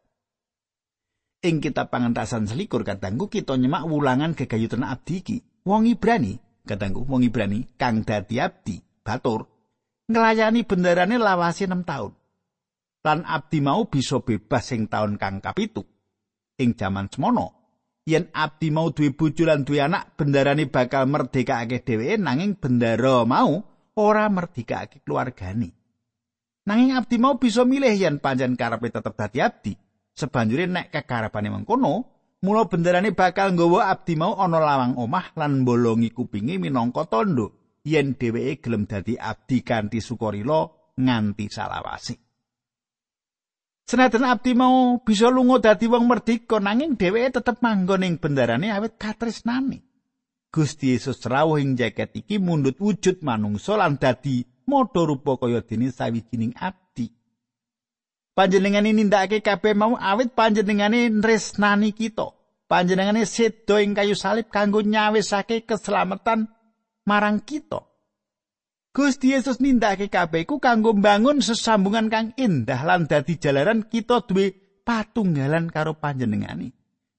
ing 1.39 1.63
kitab 1.63 1.95
pangentasan 1.95 2.51
selikur 2.51 2.83
katanggu 2.83 3.31
kita 3.31 3.55
nyemak 3.55 3.87
wulangan 3.87 4.35
gegayutan 4.35 4.83
abdi 4.83 5.23
iki 5.23 5.37
wong 5.63 5.87
Ibrani 5.87 6.35
katanggu 6.67 7.07
wong 7.07 7.23
Ibrani 7.23 7.63
kang 7.79 8.03
dadi 8.03 8.43
abdi 8.43 8.83
batur 9.07 9.47
nglayani 10.11 10.67
bendarane 10.67 11.15
lawase 11.15 11.71
6 11.71 11.87
tahun 11.87 12.13
lan 13.07 13.23
abdi 13.23 13.59
mau 13.63 13.87
bisa 13.87 14.19
bebas 14.19 14.67
sing 14.67 14.91
tahun 14.91 15.15
kang 15.15 15.39
kapitu 15.39 15.87
ing 16.59 16.75
jaman 16.75 17.07
semono. 17.09 17.55
Yen 18.09 18.29
abdi 18.35 18.73
mau 18.75 18.91
duwe 18.91 19.15
bojo 19.15 19.47
lan 19.47 19.63
duwe 19.63 19.85
anak 19.85 20.19
bendarane 20.19 20.67
bakal 20.67 21.07
merdekake 21.07 21.85
dheweke 21.85 22.17
nanging 22.19 22.57
bendara 22.59 23.23
mau 23.29 23.63
ora 23.95 24.27
merdekake 24.33 25.05
keluargane. 25.07 25.71
Nanging 26.67 26.97
abdi 26.97 27.17
mau 27.17 27.37
bisa 27.37 27.65
milih 27.65 27.95
yen 27.95 28.19
panjen 28.21 28.57
karepe 28.57 28.89
tetep 28.93 29.15
dadi 29.17 29.39
abdi. 29.41 29.73
Sebanjure 30.19 30.67
nek 30.67 30.91
kekarepane 30.91 31.47
mengkono, 31.53 31.95
mula 32.43 32.67
benderane 32.67 33.15
bakal 33.15 33.55
nggawa 33.55 33.93
abdi 33.93 34.19
mau 34.19 34.35
ana 34.41 34.59
lawang 34.59 34.99
omah 34.99 35.37
lan 35.39 35.63
bolongi 35.63 36.11
kupinge 36.11 36.59
minangka 36.59 37.07
tondo 37.07 37.79
yen 37.85 38.19
dheweke 38.19 38.65
gelem 38.65 38.85
dadi 38.89 39.15
abdi 39.15 39.63
kanthi 39.63 40.01
sukarila 40.01 40.65
nganti 40.97 41.47
salawase. 41.53 42.28
Senajan 43.89 44.29
abdi 44.29 44.53
mau 44.53 45.01
bisa 45.01 45.33
lunga 45.33 45.65
dadi 45.65 45.89
wong 45.89 46.05
merdeka 46.05 46.61
nanging 46.61 47.01
dheweke 47.01 47.41
tetep 47.41 47.65
manggon 47.65 48.05
ing 48.05 48.21
bendarane 48.21 48.69
awit 48.69 49.01
katresnane. 49.01 49.81
Gusti 50.53 50.93
Yesus 50.93 51.25
rawuh 51.25 51.57
ing 51.57 51.73
jaket 51.73 52.13
iki 52.13 52.37
mundut 52.37 52.77
wujud 52.77 53.25
manungsa 53.25 53.81
lan 53.81 53.97
dadi 53.97 54.45
modho 54.69 55.09
rupa 55.09 55.41
kaya 55.41 55.65
dene 55.65 55.89
sawijining 55.89 56.53
abdi. 56.61 57.09
panjenengane 58.39 58.95
nindakake 58.95 59.43
kabeh 59.43 59.75
mau 59.75 59.99
awit 59.99 60.37
panjenengane 60.37 61.11
nresnani 61.11 61.91
kita. 61.91 62.37
Panjenengane 62.71 63.25
sedo 63.25 63.81
ing 63.81 63.97
kayu 63.97 64.15
salib 64.15 64.53
kanggo 64.53 64.85
nyawisake 64.85 65.65
keselamatan 65.65 66.47
marang 67.09 67.41
kita. 67.41 67.88
Gusti 68.93 69.37
Yesus 69.37 69.61
nindakake 69.63 70.09
kabeh 70.11 70.49
iku 70.49 70.59
kanggo 70.59 70.97
mbangun 70.97 71.45
sesambungan 71.45 72.09
kang 72.09 72.33
indah 72.35 72.83
lan 72.83 73.07
dadi 73.07 73.37
jalaran 73.39 73.87
kita 73.87 74.25
duwe 74.25 74.51
patunggalan 74.83 75.69
karo 75.69 76.01
panjenengane. 76.01 76.73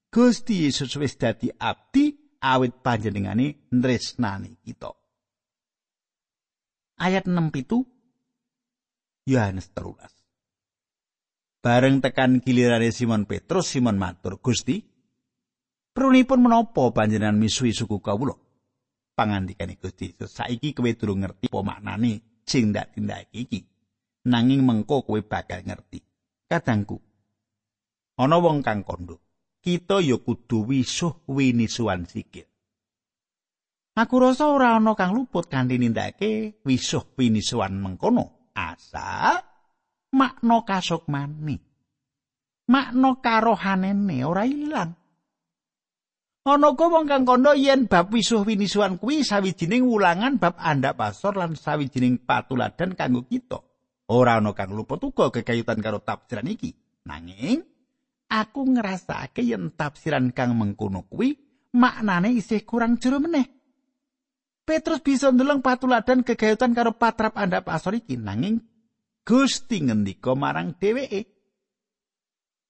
Gusti 0.09 0.65
Yesus 0.65 0.97
wis 0.97 1.15
dadi 1.15 1.53
abdi 1.53 2.17
awit 2.41 2.81
panjenengane 2.81 3.69
nresnani 3.69 4.57
kita. 4.65 4.89
Ayat 6.99 7.29
6 7.29 7.37
itu 7.55 7.85
Yohanes 9.29 9.69
terulas. 9.71 10.11
Bareng 11.59 12.01
tekan 12.01 12.41
gilirane 12.41 12.89
Simon 12.89 13.27
Petrus, 13.27 13.71
Simon 13.71 13.99
matur, 13.99 14.39
"Gusti, 14.39 14.79
prunipun 15.91 16.39
menapa 16.39 16.91
panjenengan 16.95 17.37
misui 17.37 17.71
suku 17.75 17.99
kawula?" 18.01 18.48
Pangandikane 19.19 19.75
Gusti 19.75 20.15
Yesus 20.15 20.31
saiki 20.31 20.71
kowe 20.71 20.87
durung 20.95 21.27
ngerti 21.27 21.51
apa 21.51 21.59
maknane 21.59 22.39
sing 22.47 22.71
ndak 22.71 22.95
tindake 22.95 23.35
iki. 23.35 23.59
Nanging 24.31 24.63
mengko 24.63 25.03
kowe 25.03 25.19
bakal 25.19 25.67
ngerti. 25.67 25.99
Kadangku 26.47 26.95
ana 28.15 28.39
wong 28.39 28.63
kang 28.63 28.87
kondo. 28.87 29.19
Kita 29.59 29.99
ya 29.99 30.15
kudu 30.15 30.71
wisuh 30.71 31.27
winisuan 31.27 32.07
sikil. 32.07 32.47
Aku 33.99 34.15
rasa 34.23 34.47
ora 34.47 34.79
ana 34.79 34.95
kang 34.95 35.11
luput 35.11 35.51
kanthi 35.51 35.75
nindakake 35.75 36.63
wisuh 36.63 37.03
winisuan 37.19 37.75
mengkono. 37.75 38.55
Asa 38.55 39.35
makna 40.15 40.63
kasukmane 40.63 41.69
makna 42.69 43.17
karohanene 43.17 44.25
ora 44.25 44.45
ilang 44.45 44.93
Ana 46.49 46.73
uga 46.73 46.89
wong 46.89 47.05
kang 47.05 47.29
kandha 47.29 47.53
yen 47.53 47.85
bab 47.85 48.09
wisuh 48.09 48.41
winisuan 48.41 48.97
kuwi 48.97 49.21
sawijining 49.21 49.85
wulangan 49.85 50.41
bab 50.41 50.57
andhap 50.57 50.97
pasor 50.97 51.37
lan 51.37 51.53
sawijining 51.53 52.25
patuladan 52.25 52.97
kanggo 52.97 53.21
kita. 53.21 53.61
Ora 54.09 54.41
ana 54.41 54.57
kang 54.57 54.73
luput 54.73 54.97
uga 55.05 55.29
kekayutan 55.29 55.77
karo 55.77 56.01
tafsiran 56.01 56.49
iki. 56.49 56.73
Nanging 57.05 57.61
aku 58.33 58.65
ngrasake 58.65 59.45
yen 59.45 59.77
tafsiran 59.77 60.33
kang 60.33 60.57
mengkono 60.57 61.05
kuwi 61.05 61.37
maknane 61.77 62.33
isih 62.33 62.65
kurang 62.65 62.97
jero 62.97 63.21
meneh. 63.21 63.45
Petrus 64.65 65.05
bisa 65.05 65.29
ndeleng 65.29 65.61
patuladan 65.61 66.25
kegayutan 66.25 66.73
karo 66.73 66.97
patrap 66.97 67.37
andhap 67.37 67.69
pasor 67.69 67.93
iki 68.01 68.17
nanging 68.17 68.57
Gusti 69.21 69.85
ngendika 69.85 70.33
marang 70.33 70.73
dheweke 70.81 71.38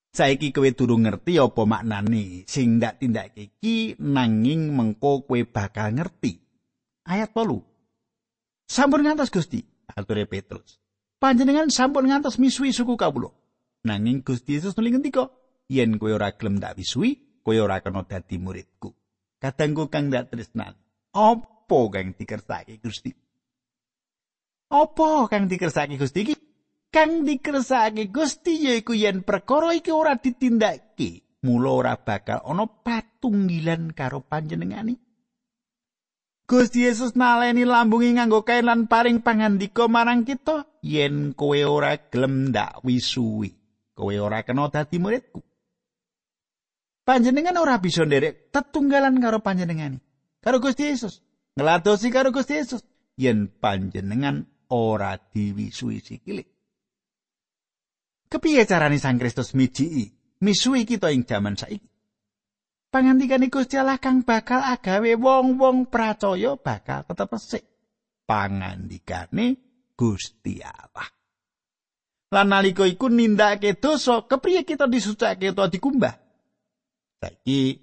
Saiki 0.10 0.50
kowe 0.50 0.66
durung 0.74 1.06
ngerti 1.06 1.38
apa 1.38 1.62
maknane 1.70 2.50
sing 2.50 2.82
ndak 2.82 2.98
tindak 2.98 3.38
iki 3.38 3.94
nanging 4.01 4.74
mengko 4.74 5.22
kowe 5.30 5.39
bakal 5.46 5.94
ngerti. 5.94 6.42
Ayat 7.06 7.30
8. 7.34 7.62
Sampun 8.70 9.01
ngantos 9.06 9.30
Gusti, 9.30 9.62
ature 9.94 10.25
Petrus. 10.25 10.82
Panjenengan 11.22 11.70
sampun 11.70 12.10
ngantos 12.10 12.42
misui 12.42 12.74
suku 12.74 12.98
kawula. 12.98 13.30
Nanging 13.86 14.25
Gusti 14.25 14.58
Yesus 14.58 14.74
nuli 14.78 14.94
ngendika, 14.94 15.30
yen 15.70 16.01
kowe 16.01 16.10
ora 16.10 16.34
gelem 16.34 16.58
ndak 16.58 16.78
misui, 16.78 17.42
kowe 17.46 17.56
ora 17.58 17.82
kena 17.82 18.01
dadi 18.06 18.42
muridku. 18.42 18.94
Kadangku 19.38 19.88
kang 19.94 20.10
ndak 20.10 20.34
tresnan. 20.34 20.74
Apa 21.13 21.80
kang 21.94 22.18
dikersake 22.18 22.82
Gusti? 22.82 23.13
Apa 24.70 25.30
kang 25.30 25.46
dikersake 25.50 25.98
Gusti 25.98 26.20
iki? 26.25 26.36
Kang 26.89 27.25
dikersake 27.25 28.10
Gusti 28.10 28.65
yaiku 28.65 28.98
yen 28.98 29.22
perkara 29.22 29.74
iki 29.77 29.93
ora 29.93 30.17
ditindakake 30.17 31.41
mula 31.46 31.69
ora 31.69 31.93
bakal 31.96 32.41
ana 32.43 32.65
patunggilan 32.65 33.93
karo 33.93 34.25
panjenengani 34.25 34.98
Gusti 36.50 36.81
Yesus 36.81 37.13
naleni 37.13 37.62
lambungi 37.62 38.17
nganggo 38.17 38.41
kain 38.41 38.65
lan 38.65 38.89
paring 38.89 39.22
pangandika 39.22 39.86
marang 39.86 40.25
kita 40.25 40.65
yen 40.81 41.38
kowe 41.38 41.62
ora 41.62 41.93
gelem 42.10 42.49
ndak 42.49 42.82
wisuwi. 42.82 43.54
Kowe 43.93 44.15
ora 44.17 44.41
kena 44.41 44.65
dadi 44.73 44.97
muridku. 44.97 45.45
Panjenengan 47.06 47.54
ora 47.62 47.78
bisa 47.78 48.02
nderek 48.02 48.49
tetunggalan 48.49 49.21
karo 49.21 49.45
panjenengani 49.45 50.02
karo 50.41 50.58
Gusti 50.58 50.89
Yesus 50.89 51.21
ngladosi 51.54 52.10
karo 52.10 52.34
Gusti 52.34 52.58
Yesus 52.58 52.82
yen 53.13 53.45
panjenengan 53.49 54.49
ora 54.73 55.21
diwisui 55.21 56.02
sikile 56.02 56.59
Kepiye 58.30 58.65
carane 58.70 59.02
Sang 59.02 59.18
Kristus 59.18 59.58
miji 59.58 60.13
misuhi 60.46 60.86
kita 60.86 61.10
ing 61.10 61.26
jaman 61.26 61.58
saiki? 61.58 61.89
Pangandikane 62.89 63.50
Gusti 63.50 63.78
Allah 63.78 64.02
kang 64.02 64.26
bakal 64.26 64.65
agawe 64.65 65.13
wong-wong 65.13 65.89
percaya 65.89 66.58
bakal 66.58 67.06
tetep 67.06 67.30
resik. 67.30 67.63
Pangandikane 68.26 69.58
Gusti 69.94 70.62
Allah. 70.62 71.10
Lan 72.30 72.50
nalika 72.50 72.86
iku 72.86 73.10
nindakake 73.10 73.82
dosa, 73.82 74.26
kepriye 74.26 74.62
kita 74.62 74.86
disucake 74.86 75.50
utawa 75.50 75.70
dikumbah? 75.70 76.13
Saiki 77.18 77.78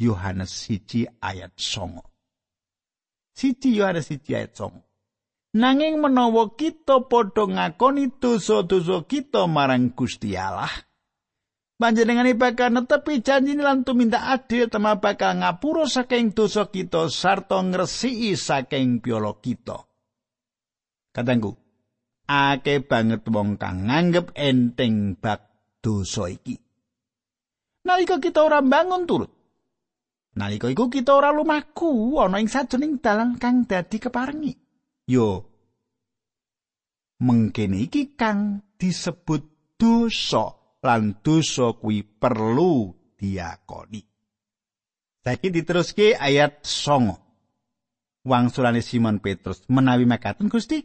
Yohanes 0.00 0.52
1 0.64 1.20
ayat 1.20 1.52
9. 1.60 2.00
Siji 3.36 3.76
Yohanes 3.76 4.08
1 4.08 4.24
ayat 4.32 4.56
9. 4.56 4.89
Nanging 5.50 5.98
menawa 5.98 6.54
kita 6.54 7.10
padha 7.10 7.42
ngakoni 7.42 8.14
dosa-dosa 8.22 9.02
kita 9.02 9.50
marang 9.50 9.90
Gusti 9.98 10.38
Allah, 10.38 10.70
panjenengane 11.74 12.38
bakal 12.38 12.70
netepi 12.70 13.18
janji 13.18 13.58
lan 13.58 13.82
tuminta 13.82 14.30
adil 14.30 14.70
tema 14.70 15.02
bakal 15.02 15.42
ngapura 15.42 15.90
saking 15.90 16.38
dosa 16.38 16.70
kita 16.70 17.10
sarta 17.10 17.58
ngresiki 17.66 18.38
saking 18.38 19.02
piala 19.02 19.34
kita. 19.42 19.90
Katanggu, 21.10 21.58
ake 22.30 22.86
banget 22.86 23.26
wong 23.26 23.58
kang 23.58 23.90
nganggep 23.90 24.30
enteng 24.38 25.18
bak 25.18 25.50
dosa 25.82 26.30
iki. 26.30 26.62
Nalika 27.90 28.22
kita 28.22 28.46
ora 28.46 28.62
bangun 28.62 29.02
turut, 29.02 29.34
nalika 30.38 30.70
iku 30.70 30.86
kita 30.86 31.10
ora 31.10 31.34
lumaku 31.34 32.22
ana 32.22 32.38
ing 32.38 32.46
sajroning 32.46 33.02
dalan 33.02 33.34
kang 33.34 33.66
dadi 33.66 33.98
keparengi. 33.98 34.69
Yo 35.10 35.50
mengkene 37.18 37.90
iki 37.90 38.14
kang 38.14 38.62
disebut 38.78 39.74
dosa 39.74 40.54
lan 40.86 41.18
dosa 41.20 41.74
kuwi 41.74 42.06
perlu 42.06 42.94
diakoni. 43.18 44.02
Saiki 45.20 45.52
diteruske 45.52 46.16
ayat 46.16 46.64
9 46.64 48.24
wangsulane 48.24 48.80
Simon 48.80 49.20
Petrus 49.20 49.66
menawi 49.68 50.08
makaten 50.08 50.48
Gusti? 50.48 50.80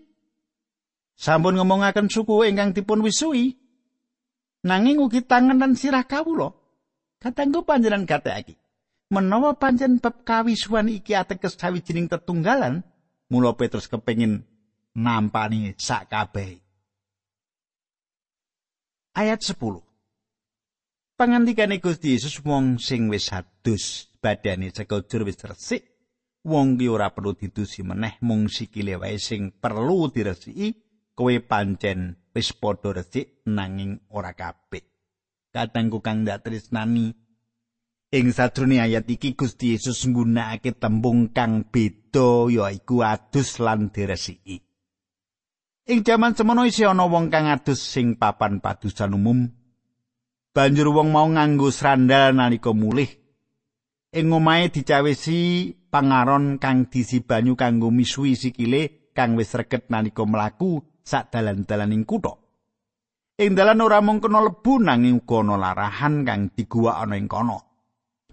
Sampun 1.15 1.55
ngomongaken 1.55 2.11
suku 2.11 2.43
ingkang 2.43 2.75
dipun 2.75 2.99
wisui 2.99 3.55
nanging 4.67 4.99
ugi 4.99 5.23
tangan 5.23 5.55
lan 5.55 5.79
sirah 5.79 6.03
kawula. 6.03 6.51
Katanggu 7.23 7.63
panjenengan 7.63 8.03
gatekake 8.03 8.59
menawa 9.07 9.55
pancen 9.55 10.03
bab 10.03 10.27
kawisuan 10.27 10.91
iki 10.91 11.15
ateges 11.15 11.55
sawijining 11.55 12.09
tetunggalan 12.11 12.83
Mula 13.25 13.57
Petrus 13.57 13.89
kepengin 13.89 14.45
nampani 14.93 15.73
sak 15.81 16.13
kabeh. 16.13 16.61
Ayat 19.17 19.41
10. 19.41 19.81
Pangandikane 21.15 21.79
Gusti 21.79 22.13
Yesus 22.13 22.43
wong 22.43 22.77
sing 22.77 23.07
wis 23.09 23.31
adus 23.31 24.11
badane 24.19 24.69
sekojur 24.69 25.23
wis 25.23 25.39
resik, 25.41 25.81
wong 26.45 26.75
ki 26.77 26.85
ora 26.91 27.09
perlu 27.09 27.33
didusi 27.33 27.81
meneh 27.81 28.19
mung 28.21 28.51
sikile 28.51 28.99
wae 28.99 29.17
sing 29.17 29.55
perlu 29.57 30.11
diresiki, 30.11 30.75
kowe 31.15 31.33
pancen 31.41 32.13
wis 32.35 32.51
padha 32.53 32.93
resik 32.93 33.41
nanging 33.47 34.05
ora 34.11 34.35
kabeh. 34.35 34.83
Katangku 35.49 36.03
kang 36.03 36.27
ndak 36.27 36.43
tresnani 36.43 37.15
Ing 38.15 38.31
sadrone 38.31 38.79
ayat 38.79 39.11
iki 39.11 39.35
Gusti 39.35 39.75
Yesus 39.75 40.07
nggunakake 40.07 40.79
tembung 40.79 41.35
kang 41.35 41.67
beda 41.67 42.47
yaiku 42.47 43.03
adus 43.03 43.59
lan 43.59 43.91
diresiki. 43.91 44.63
Ing 45.91 45.99
jaman 45.99 46.31
semono 46.31 46.63
isih 46.63 46.95
ana 46.95 47.11
wong 47.11 47.27
kang 47.27 47.51
adus 47.51 47.83
sing 47.83 48.15
papan 48.15 48.63
padusan 48.63 49.19
umum. 49.19 49.51
Banjur 50.55 50.95
wong 50.95 51.11
mau 51.11 51.27
nganggo 51.27 51.67
srandal 51.75 52.39
nalika 52.39 52.71
mulih. 52.71 53.11
Ing 54.15 54.31
omahe 54.31 54.71
dicawisi 54.71 55.75
pangaron 55.91 56.55
kang 56.55 56.87
disi 56.87 57.19
banyu 57.19 57.59
kanggo 57.59 57.91
misui 57.91 58.39
sikile 58.39 59.11
kang 59.11 59.35
wis 59.35 59.51
reget 59.59 59.91
nalika 59.91 60.23
mlaku 60.23 60.79
sak 61.03 61.35
dalan-dalaning 61.35 62.07
kutha. 62.07 62.31
Ing 63.43 63.59
dalan 63.59 63.83
ora 63.83 63.99
mung 63.99 64.23
kena 64.23 64.39
lebu 64.39 64.79
nanging 64.79 65.19
uga 65.19 65.43
ana 65.43 65.59
larahan 65.59 66.23
kang 66.23 66.55
diguwak 66.55 67.03
ana 67.03 67.19
ing 67.19 67.27
kono. 67.27 67.74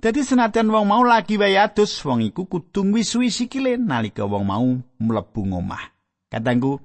Dadi 0.03 0.19
senajan 0.27 0.67
wong 0.67 0.91
mau 0.91 1.07
lagi 1.07 1.39
wae 1.39 1.55
adus, 1.55 2.03
wong 2.03 2.27
iku 2.27 2.51
kudu 2.51 2.91
wiswi 2.91 3.31
sikile 3.31 3.79
nalika 3.79 4.27
wong 4.27 4.43
mau 4.43 4.67
mlebu 4.99 5.41
ngomah. 5.47 5.95
Katanggu 6.27 6.83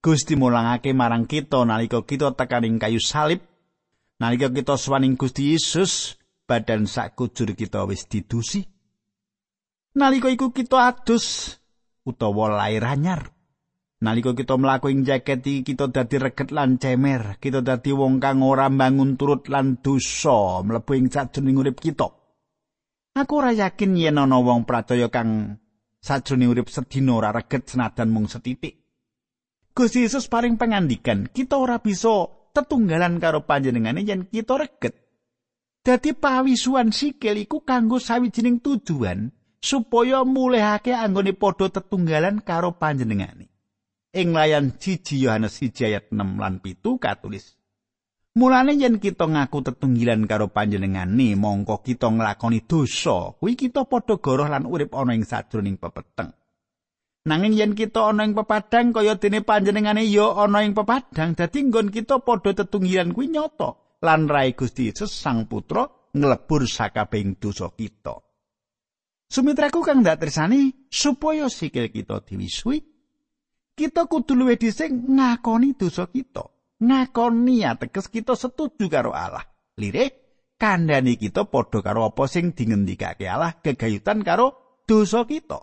Gusti 0.00 0.32
mulangake 0.40 0.96
marang 0.96 1.28
kita 1.28 1.60
nalika 1.68 2.00
kita 2.00 2.32
tekaning 2.32 2.80
kayu 2.80 3.04
salib, 3.04 3.44
nalika 4.16 4.48
kita 4.48 4.80
swaning 4.80 5.20
Gusti 5.20 5.52
Yesus, 5.52 6.16
badan 6.48 6.88
sak 6.88 7.20
kujur 7.20 7.52
kita 7.52 7.84
wis 7.84 8.08
didusi. 8.08 8.64
Nalika 9.92 10.32
iku 10.32 10.56
kita 10.56 10.88
adus 10.88 11.60
utawa 12.08 12.48
lair 12.64 12.80
anyar. 12.80 13.28
Nalika 14.00 14.32
kita 14.32 14.56
mlaku 14.56 14.88
ing 14.88 15.04
jaket 15.04 15.44
iki 15.44 15.76
kita 15.76 15.92
dadi 15.92 16.16
reget 16.16 16.48
lan 16.48 16.80
cemer, 16.80 17.36
kita 17.36 17.60
dadi 17.60 17.92
wong 17.92 18.24
kang 18.24 18.40
ora 18.40 18.72
bangun 18.72 19.20
turut 19.20 19.52
lan 19.52 19.84
dosa 19.84 20.64
mlebu 20.64 20.96
ing 20.96 21.12
sajroning 21.12 21.60
urip 21.60 21.76
kita. 21.76 22.21
Aku 23.12 23.44
ora 23.44 23.52
yakin 23.52 23.92
yen 23.92 24.16
ana 24.16 24.40
wong 24.40 24.64
pracaya 24.64 25.12
kang 25.12 25.60
sajroning 26.00 26.48
urip 26.48 26.72
sedina 26.72 27.20
ora 27.20 27.28
reget 27.28 27.68
senadan 27.68 28.08
mung 28.08 28.24
setitik. 28.24 28.80
Gusti 29.76 30.04
Yesus 30.04 30.32
paring 30.32 30.56
pangandikan, 30.56 31.28
kita 31.28 31.60
ora 31.60 31.76
bisa 31.76 32.28
tetunggalan 32.56 33.20
karo 33.20 33.44
panjenengane 33.44 34.00
yen 34.00 34.28
kita 34.28 34.56
reget. 34.56 34.96
Dadi 35.84 36.16
pawisuan 36.16 36.88
sikil 36.88 37.36
iku 37.36 37.60
kanggo 37.68 38.00
sawijining 38.00 38.64
tujuan 38.64 39.28
supaya 39.60 40.24
mulihake 40.24 40.96
anggone 40.96 41.36
padha 41.36 41.68
tetunggalan 41.68 42.40
karo 42.40 42.80
panjenengane. 42.80 43.52
Ing 44.12 44.32
layan 44.32 44.72
1 44.76 45.04
Yohanes 45.20 45.60
1 45.60 45.88
ayat 45.88 46.04
6 46.08 46.16
lan 46.16 46.60
7 46.60 46.96
katulis 47.00 47.60
Mulane 48.32 48.72
yen 48.80 48.96
kita 48.96 49.28
ngaku 49.28 49.60
tetunggilan 49.60 50.24
karo 50.24 50.48
panjenengane, 50.48 51.36
mongko 51.36 51.84
kita 51.84 52.08
nglakoni 52.08 52.64
dosa, 52.64 53.36
kuwi 53.36 53.60
kita 53.60 53.84
padha 53.84 54.16
goroh 54.16 54.48
lan 54.48 54.64
urip 54.64 54.96
ana 54.96 55.12
ing 55.12 55.28
sajroning 55.28 55.76
pepeteng. 55.76 56.32
Nanging 57.28 57.52
yen 57.52 57.72
kita 57.76 58.08
ana 58.08 58.24
ing 58.24 58.32
pepadang 58.32 58.96
kaya 58.96 59.20
dene 59.20 59.44
panjenengane 59.44 60.08
ya 60.08 60.32
ana 60.32 60.64
ing 60.64 60.72
pepadang, 60.72 61.36
dadi 61.36 61.60
nggon 61.60 61.92
kita 61.92 62.24
padha 62.24 62.56
tetunggilan 62.56 63.12
kuwi 63.12 63.36
nyata 63.36 64.00
lan 64.00 64.24
rai 64.32 64.56
Gusti 64.56 64.88
Yesus 64.88 65.12
Sang 65.12 65.44
Putra 65.44 65.84
nglebur 66.16 66.64
sakabehing 66.64 67.36
dosa 67.36 67.68
kita. 67.68 68.16
Sumitraku 69.28 69.84
kang 69.84 70.00
ndak 70.00 70.24
tresani 70.24 70.88
supaya 70.88 71.52
sikil 71.52 71.88
kita 71.88 72.24
diwisui, 72.24 72.80
kita 73.76 74.08
kudu 74.08 74.36
luwih 74.36 74.56
dhisik 74.56 74.88
ngakoni 74.88 75.76
dosa 75.76 76.08
kita. 76.08 76.51
Ngakoni 76.82 77.62
ateges 77.62 78.10
kita 78.10 78.34
setuju 78.34 78.90
karo 78.90 79.14
Allah. 79.14 79.46
Lirik 79.78 80.22
kandhani 80.58 81.14
kita 81.14 81.46
padha 81.46 81.78
karo 81.80 82.10
apa 82.10 82.26
sing 82.26 82.52
dingendikake 82.52 83.30
Allah 83.30 83.54
gegayutan 83.62 84.26
karo 84.26 84.82
dosa 84.84 85.22
kita. 85.24 85.62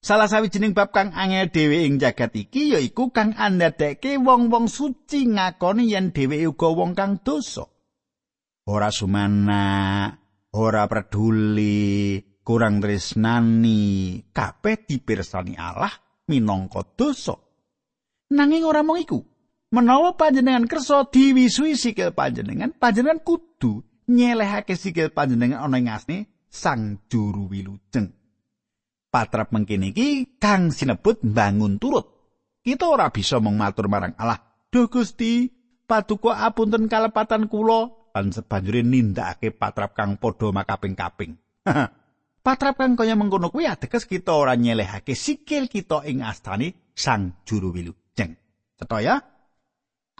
Salah 0.00 0.32
sawijining 0.32 0.72
bab 0.72 0.96
kang 0.96 1.12
angel 1.12 1.52
dhewe 1.52 1.84
ing 1.84 2.00
jagat 2.00 2.32
iki 2.32 2.72
yaiku 2.72 3.12
kang 3.12 3.36
andadeke 3.36 4.16
wong-wong 4.16 4.64
suci 4.64 5.28
ngakoni 5.28 5.92
yen 5.92 6.16
dheweke 6.16 6.48
uga 6.48 6.68
wong 6.72 6.96
kang 6.96 7.20
dosa. 7.20 7.68
Ora 8.64 8.88
sumana, 8.88 10.08
ora 10.56 10.88
peduli, 10.88 12.16
kurang 12.40 12.80
tresnani, 12.80 14.24
kabeh 14.32 14.88
dipirsani 14.88 15.60
Allah 15.60 15.92
minangka 16.32 16.80
dosa. 16.96 17.36
Nanging 18.32 18.64
ora 18.64 18.80
mung 18.80 18.96
iku, 18.96 19.20
menawa 19.70 20.18
panjenengan 20.18 20.66
kersa 20.66 21.06
diwisui 21.06 21.78
sikil 21.78 22.10
panjenengan, 22.10 22.74
panjenengan 22.74 23.22
kudu 23.22 23.86
nyelehake 24.10 24.74
sikil 24.74 25.14
panjenengan 25.14 25.62
ana 25.62 25.78
ing 25.78 25.88
asne 25.88 26.18
Sang 26.50 26.98
Juru 27.06 27.46
Wilujeng. 27.46 28.10
Patrap 29.10 29.54
mengkene 29.54 29.94
iki 29.94 30.38
kang 30.42 30.74
sinebut 30.74 31.22
bangun 31.22 31.78
turut. 31.78 32.06
Kita 32.60 32.90
ora 32.90 33.10
bisa 33.14 33.38
mung 33.38 33.58
matur 33.58 33.86
marang 33.86 34.14
Allah, 34.18 34.38
"Duh 34.70 34.90
Gusti, 34.90 35.46
paduka 35.86 36.42
apunten 36.42 36.90
kalepatan 36.90 37.46
kula." 37.46 38.10
Lan 38.14 38.34
sebanjure 38.34 38.82
nindakake 38.82 39.54
patrap 39.54 39.94
kang 39.94 40.18
padha 40.18 40.50
makaping-kaping. 40.50 41.38
patrap 42.46 42.74
kang 42.82 42.98
kaya 42.98 43.14
mengkono 43.14 43.54
kuwi 43.54 43.70
ateges 43.70 44.10
kita 44.10 44.34
ora 44.34 44.58
nyelehake 44.58 45.14
sikil 45.14 45.70
kita 45.70 46.02
ing 46.10 46.26
astane 46.26 46.90
Sang 46.90 47.46
Juru 47.46 47.70
Wilujeng. 47.70 48.34
Cetha 48.74 48.98
ya? 48.98 49.16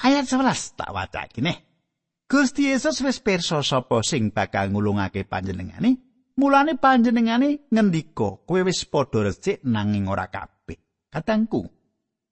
Ayat 0.00 0.32
11 0.32 0.80
tak 0.80 0.90
waca 0.96 1.28
kene. 1.28 1.60
Gusti 2.30 2.72
Yesus 2.72 3.02
wis 3.04 3.20
pirsa 3.20 3.60
sapa 3.60 4.00
sing 4.00 4.32
bakal 4.32 4.72
ngulungake 4.72 5.28
panjenengane. 5.28 5.98
Mulane 6.40 6.78
panjenengane 6.80 7.68
ngendika, 7.68 8.40
kowe 8.48 8.60
wis 8.64 8.88
padha 8.88 9.28
resik 9.28 9.60
nanging 9.66 10.08
ora 10.08 10.30
kabeh. 10.32 10.78
Katangku, 11.12 11.68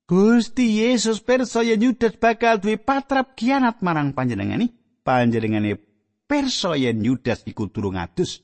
Gusti 0.09 0.81
Yesus 0.81 1.21
pirsa 1.21 1.61
yen 1.61 1.85
Yudas 1.85 2.17
bakal 2.17 2.57
duwe 2.57 2.81
patrap 2.81 3.37
kianat 3.37 3.85
marang 3.85 4.17
panjenengane. 4.17 4.73
Panjenengane 5.05 5.77
pirsa 6.25 6.73
yen 6.81 7.05
Yudas 7.05 7.45
iku 7.45 7.69
durung 7.69 8.01
adus 8.01 8.41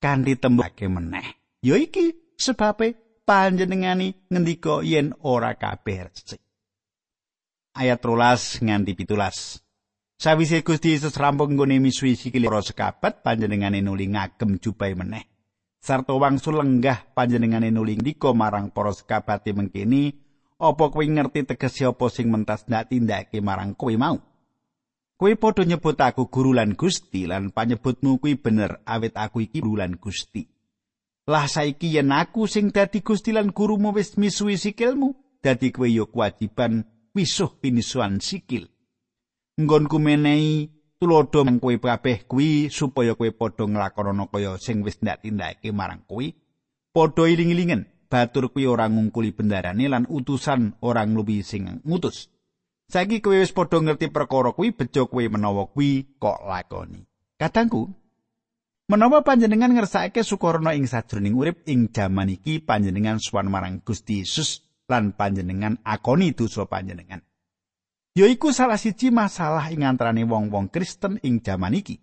kanthi 0.00 0.40
tembake 0.40 0.88
meneh. 0.88 1.60
Ya 1.60 1.76
iki 1.76 2.32
sebabe 2.40 2.96
panjenengane 3.28 4.24
ngendika 4.32 4.80
yen 4.80 5.12
ora 5.20 5.52
kabeh 5.58 6.08
resik. 6.08 6.40
Ayat 7.72 8.00
rolas 8.04 8.60
nganti 8.60 8.92
pitulas. 8.92 9.60
Sawise 10.22 10.62
Gusti 10.62 10.94
Yesus 10.94 11.18
rampung 11.18 11.58
nggone 11.58 11.82
misui 11.82 12.14
sikile 12.14 12.46
para 12.46 12.62
sekabat 12.62 13.26
panjenengane 13.26 13.82
nuli 13.82 14.06
ngagem 14.06 14.62
jubai 14.62 14.94
meneh. 14.94 15.26
Sarta 15.82 16.14
wangsul 16.14 16.62
lenggah 16.62 17.10
panjenengane 17.10 17.74
nuli 17.74 17.98
ndika 17.98 18.30
marang 18.30 18.70
para 18.70 18.94
sekabate 18.94 19.50
mengkini, 19.50 20.14
apa 20.62 20.94
kowe 20.94 21.02
ngerti 21.02 21.42
tegese 21.42 21.90
apa 21.90 22.06
sing 22.06 22.30
mentas 22.30 22.70
ndak 22.70 22.94
tindake 22.94 23.42
marang 23.42 23.74
kowe 23.74 23.90
mau? 23.98 24.22
Kowe 25.18 25.34
padha 25.34 25.66
nyebut 25.66 25.98
aku 25.98 26.30
guru 26.30 26.54
lan 26.54 26.78
Gusti 26.78 27.26
lan 27.26 27.50
panyebutmu 27.50 28.22
kuwi 28.22 28.38
bener 28.38 28.78
awit 28.86 29.18
aku 29.18 29.42
iki 29.42 29.58
guru 29.58 29.82
lan 29.82 29.98
Gusti. 29.98 30.46
Lah 31.26 31.50
saiki 31.50 31.98
yen 31.98 32.14
aku 32.14 32.46
sing 32.46 32.70
dadi 32.70 33.02
Gusti 33.02 33.34
lan 33.34 33.50
gurumu 33.50 33.90
wis 33.90 34.14
misui 34.14 34.54
sikilmu, 34.54 35.18
dadi 35.42 35.74
kowe 35.74 35.90
yo 35.90 36.06
kewajiban 36.06 36.86
wisuh 37.12 37.60
pinisuan 37.60 38.18
sikil. 38.20 38.68
Nggonku 39.60 40.00
menehi 40.00 40.72
tulodo 40.96 41.44
kowe 41.60 41.76
kabeh 41.76 42.24
kuwi 42.24 42.72
supaya 42.72 43.14
kowe 43.14 43.30
padha 43.30 43.68
nglakonana 43.68 44.26
kaya 44.32 44.56
sing 44.56 44.80
wis 44.80 44.98
ndak 45.04 45.24
marang 45.72 46.02
kowe. 46.08 46.24
Padha 46.92 47.24
iling-ilingen, 47.28 47.88
batur 48.08 48.52
kuwi 48.52 48.68
ora 48.68 48.88
ngungkuli 48.88 49.32
bendarane 49.32 49.88
lan 49.88 50.04
utusan 50.08 50.76
orang 50.80 51.12
ngluwi 51.12 51.44
sing 51.44 51.80
ngutus. 51.84 52.28
Saiki 52.88 53.20
kowe 53.20 53.36
wis 53.36 53.52
padha 53.52 53.80
ngerti 53.80 54.08
perkara 54.08 54.52
kuwi 54.56 54.72
bejo 54.72 55.06
kowe 55.08 55.24
menawa 55.28 55.68
kuwi 55.68 56.16
kok 56.16 56.40
lakoni. 56.48 57.04
Kadangku, 57.36 57.92
menawa 58.88 59.20
panjenengan 59.20 59.72
ngersakake 59.72 60.24
sukarna 60.24 60.72
ing 60.72 60.88
sajroning 60.88 61.36
urip 61.36 61.64
ing 61.68 61.92
jaman 61.92 62.32
iki 62.32 62.60
panjenengan 62.60 63.20
suwan 63.20 63.52
marang 63.52 63.84
Gusti 63.84 64.24
Yesus 64.24 64.71
lan 64.92 65.16
panjenengan 65.16 65.80
akoni 65.80 66.36
dosa 66.36 66.68
panjenengan. 66.68 67.24
Yaiku 68.12 68.52
salah 68.52 68.76
siji 68.76 69.08
masalah 69.08 69.72
ing 69.72 69.88
antarané 69.88 70.28
wong-wong 70.28 70.68
Kristen 70.68 71.16
ing 71.24 71.40
jaman 71.40 71.72
iki. 71.72 71.96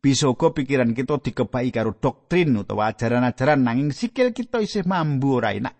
Bisa 0.00 0.32
uga 0.32 0.56
pikiran 0.56 0.96
kita 0.96 1.20
dikebaki 1.20 1.68
karo 1.68 1.92
doktrin 1.96 2.56
utawa 2.56 2.92
ajaran-ajaran 2.92 3.60
nanging 3.60 3.92
sikil 3.92 4.32
kita 4.32 4.64
isih 4.64 4.88
mambu 4.88 5.40
ora 5.40 5.52
enak. 5.52 5.76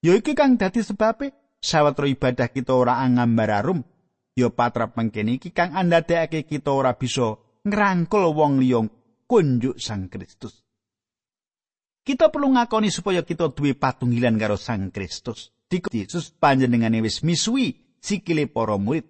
Yaiku 0.00 0.32
kang 0.32 0.56
dadi 0.56 0.80
sebabe 0.80 1.56
sawetara 1.60 2.08
ibadah 2.08 2.48
kita 2.48 2.72
ora 2.72 3.00
angambar 3.04 3.60
arum. 3.60 3.80
Ya 4.34 4.48
patrap 4.48 4.96
mengkene 4.96 5.36
iki 5.36 5.52
kang 5.52 5.76
andadekake 5.76 6.48
kita 6.48 6.72
ora 6.72 6.96
bisa 6.96 7.40
ngrangkul 7.64 8.34
wong 8.36 8.60
liya 8.60 8.84
kunjuk 9.24 9.80
Sang 9.80 10.12
Kristus. 10.12 10.60
Kita 12.04 12.28
perlu 12.28 12.52
ngakoni 12.52 12.92
supaya 12.92 13.24
kita 13.24 13.48
duwe 13.56 13.72
patunggilan 13.72 14.36
karo 14.36 14.60
Sang 14.60 14.92
Kristus. 14.92 15.53
Gusti 15.70 16.06
Yesus 16.06 16.30
panjenengane 16.36 17.02
wis 17.02 17.24
misui 17.24 17.98
sikile 17.98 18.46
para 18.46 18.76
murid. 18.76 19.08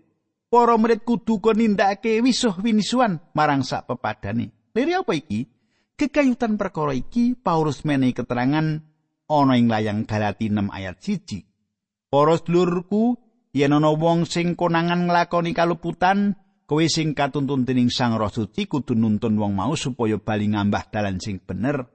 Para 0.49 0.79
murid 0.79 1.03
kudu 1.03 1.43
kon 1.43 1.59
nindakake 1.59 2.23
wisuh 2.23 2.55
winisuan 2.63 3.19
marang 3.35 3.67
sak 3.67 3.91
pepadane. 3.91 4.55
Liri 4.75 4.95
apa 4.95 5.13
iki? 5.15 5.51
Kekayutan 5.95 6.59
perkara 6.59 6.95
iki 6.95 7.39
Paulus 7.39 7.87
menehi 7.87 8.15
keterangan 8.15 8.83
ana 9.31 9.55
ing 9.55 9.71
layang 9.71 10.07
Galati 10.07 10.51
6 10.51 10.71
ayat 10.75 10.99
1. 10.99 12.11
Para 12.11 12.35
sedulurku, 12.39 13.19
yen 13.55 13.75
ana 13.75 13.95
wong 13.95 14.27
sing 14.27 14.59
konangan 14.59 15.07
nglakoni 15.07 15.55
kaluputan, 15.55 16.35
kowe 16.67 16.83
sing 16.91 17.15
katuntun 17.15 17.63
dening 17.63 17.95
Sang 17.95 18.19
Roh 18.19 18.31
Suci 18.31 18.67
kudu 18.67 18.99
nuntun 18.99 19.39
wong 19.39 19.55
mau 19.55 19.75
supaya 19.79 20.19
bali 20.19 20.51
ngambah 20.51 20.91
dalan 20.91 21.23
sing 21.23 21.39
bener 21.43 21.87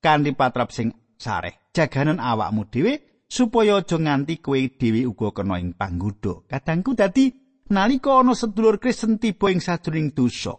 kanthi 0.00 0.32
patrap 0.32 0.72
sing 0.72 0.92
sareh. 1.20 1.68
Jaganan 1.76 2.20
awakmu 2.20 2.68
dhewe 2.72 3.11
supaya 3.32 3.80
aja 3.80 3.96
nganti 3.96 4.44
kowe 4.44 4.60
dhewe 4.60 5.08
uga 5.08 5.32
kena 5.32 5.56
ing 5.56 5.72
panggoda. 5.72 6.44
Kadangku 6.44 6.92
dadi 6.92 7.32
nalika 7.72 8.20
ana 8.20 8.36
sedulur 8.36 8.76
Kristen 8.76 9.16
tiba 9.16 9.48
ing 9.48 9.64
sajroning 9.64 10.12
dosa, 10.12 10.52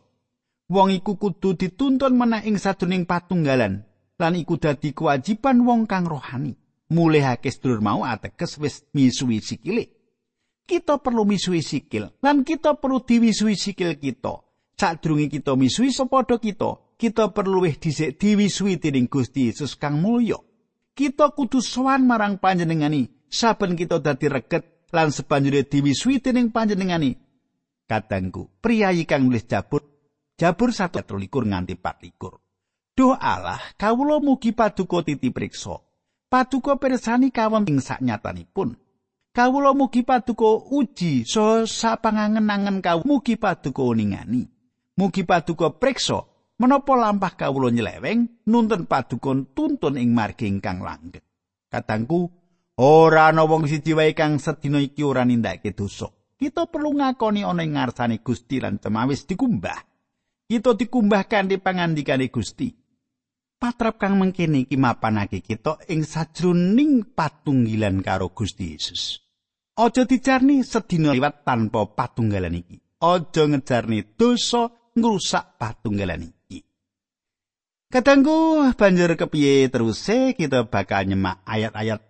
wong 0.73 0.89
iku 0.89 1.21
kudu 1.21 1.53
dituntun 1.53 2.17
meneh 2.17 2.41
ing 2.49 2.57
sajroning 2.57 3.05
patunggalan 3.05 3.85
lan 4.17 4.33
iku 4.33 4.57
dadi 4.57 4.89
kewajiban 4.97 5.61
wong 5.61 5.85
kang 5.85 6.09
rohani. 6.09 6.57
Mulihake 6.89 7.53
sedulur 7.53 7.81
mau 7.85 8.01
ateges 8.09 8.57
wis 8.57 8.81
misuwi 8.93 9.37
sikile. 9.41 9.93
Kita 10.65 10.97
perlu 10.97 11.29
misuwi 11.29 11.61
sikil 11.61 12.09
lan 12.25 12.41
kita 12.41 12.81
perlu 12.81 13.05
diwisuwi 13.05 13.53
sikil 13.53 14.01
kita. 14.01 14.41
Sadurunge 14.73 15.29
kita 15.29 15.53
misuwi 15.53 15.93
sepadha 15.93 16.41
kita, 16.41 16.97
kita 16.97 17.29
perlu 17.29 17.69
wis 17.69 17.77
dhisik 17.77 18.17
diwisuwi 18.17 18.81
dening 18.81 19.05
Gusti 19.05 19.53
Yesus 19.53 19.77
kang 19.77 20.01
mulya. 20.01 20.41
Kita 20.93 21.33
kudu 21.33 21.59
sowan 21.59 22.05
marang 22.05 22.37
panjenengani. 22.37 23.09
Saben 23.29 23.73
kita 23.73 23.97
dadi 23.97 24.29
reget 24.29 24.89
lan 24.93 25.09
sebanjure 25.09 25.65
diwiswi 25.65 26.21
dening 26.21 26.53
panjenengani. 26.53 27.17
Kadangku 27.89 28.61
priyayi 28.61 29.03
kang 29.09 29.27
nulis 29.27 29.49
jabur 29.49 29.81
jabur 30.37 30.69
1 30.69 30.93
nganti 31.27 31.75
4 31.75 32.93
Duh 32.93 33.17
Allah 33.17 33.57
kawula 33.75 34.21
mugi 34.21 34.53
paduka 34.53 35.01
titi 35.01 35.33
priksa. 35.33 35.81
Paduka 36.29 36.77
pirsani 36.77 37.33
kawon 37.33 37.65
ing 37.65 37.81
saknyatanipun. 37.81 38.77
Kawula 39.33 39.73
mugi 39.73 40.05
paduka 40.05 40.61
uji 40.69 41.25
so 41.25 41.65
sapangangen-angen 41.65 42.85
kawula. 42.85 43.05
Mugi 43.09 43.33
paduka 43.33 43.81
ningani 43.97 44.53
mugi 44.97 45.25
paduka 45.25 45.73
priksa 45.73 46.21
Menapa 46.63 46.95
lampah 46.95 47.35
kawula 47.35 47.75
nyeleweng 47.75 48.47
nuntun 48.47 48.87
padukun 48.87 49.51
tuntun 49.51 49.99
ing 49.99 50.15
margi 50.15 50.47
ingkang 50.47 50.79
langgeng. 50.79 51.19
Katangku, 51.67 52.31
ora 52.79 53.35
ana 53.35 53.43
wong 53.43 53.67
siji 53.67 53.91
wae 53.91 54.15
kang 54.15 54.39
sedina 54.39 54.79
iki 54.79 55.03
ora 55.03 55.27
nindakake 55.27 55.75
dosa. 55.75 56.07
Kita 56.39 56.71
perlu 56.71 56.95
ngakoni 56.95 57.43
ana 57.43 57.67
ing 57.67 57.75
ngarsane 57.75 58.23
Gusti 58.23 58.63
lan 58.63 58.79
cemawis 58.79 59.27
dikumbah. 59.27 59.75
Kita 60.47 60.71
dikumbah 60.71 61.27
kanthi 61.27 61.59
pangandikane 61.59 62.31
Gusti. 62.31 62.71
Patrap 63.59 63.99
kang 63.99 64.15
mengkene 64.15 64.63
iki 64.63 64.79
mapanake 64.79 65.43
kita 65.43 65.83
ing 65.91 66.07
sajroning 66.07 67.11
patunggilan 67.11 67.99
karo 67.99 68.31
Gusti 68.31 68.71
Yesus. 68.71 69.19
Aja 69.75 70.07
dicarni 70.07 70.63
sedina 70.63 71.11
liwat 71.11 71.43
tanpa 71.43 71.91
patunggalan 71.91 72.55
iki. 72.55 72.79
Aja 73.03 73.51
ngejarni 73.51 74.15
dosa 74.15 74.71
ngrusak 74.95 75.59
patunggalan 75.59 76.23
iki. 76.23 76.42
Kadangku 77.93 78.73
banjur 78.73 79.13
kepiye 79.13 79.69
teruse 79.69 80.33
kita 80.33 80.65
bakal 80.65 81.05
nyemak 81.05 81.45
ayat-ayat 81.45 82.01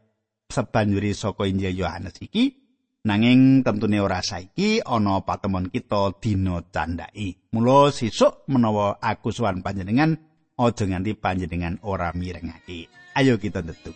sebanjuri 0.47 1.11
saka 1.11 1.43
Injil 1.43 1.75
Yohanes 1.75 2.15
iki 2.23 2.55
nanging 3.03 3.67
tentune 3.67 3.99
ora 3.99 4.23
saiki 4.23 4.79
ana 4.79 5.19
patemon 5.27 5.67
kita 5.67 6.15
dina 6.23 6.63
candhaki. 6.71 7.51
Mula 7.51 7.91
sesuk 7.91 8.47
menawa 8.47 8.95
aku 9.03 9.35
suwan 9.35 9.59
panjenengan 9.59 10.15
aja 10.55 10.83
nganti 10.87 11.19
panjenengan 11.19 11.83
ora 11.83 12.15
mirengake. 12.15 12.87
Ayo 13.19 13.35
kita 13.35 13.59
tetep. 13.59 13.91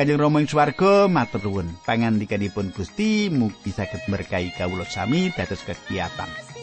Kanjeng 0.00 0.16
Rama 0.16 0.40
ing 0.40 0.48
swarga 0.48 1.12
matur 1.12 1.44
nuwun 1.44 1.76
pangandikanipun 1.84 2.72
Gusti 2.72 3.28
mugi 3.28 3.68
saged 3.68 4.08
berkahi 4.08 4.56
kawula 4.56 4.88
sami 4.88 5.28
dados 5.28 5.60
kegiatan. 5.60 6.53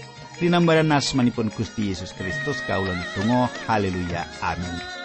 Dinambaran 0.41 0.89
asmanipun 0.89 1.53
Gusti 1.53 1.93
Yesus 1.93 2.17
Kristus 2.17 2.65
kaulan 2.65 2.97
tunggu 3.13 3.45
haleluya. 3.69 4.25
Amin 4.41 5.00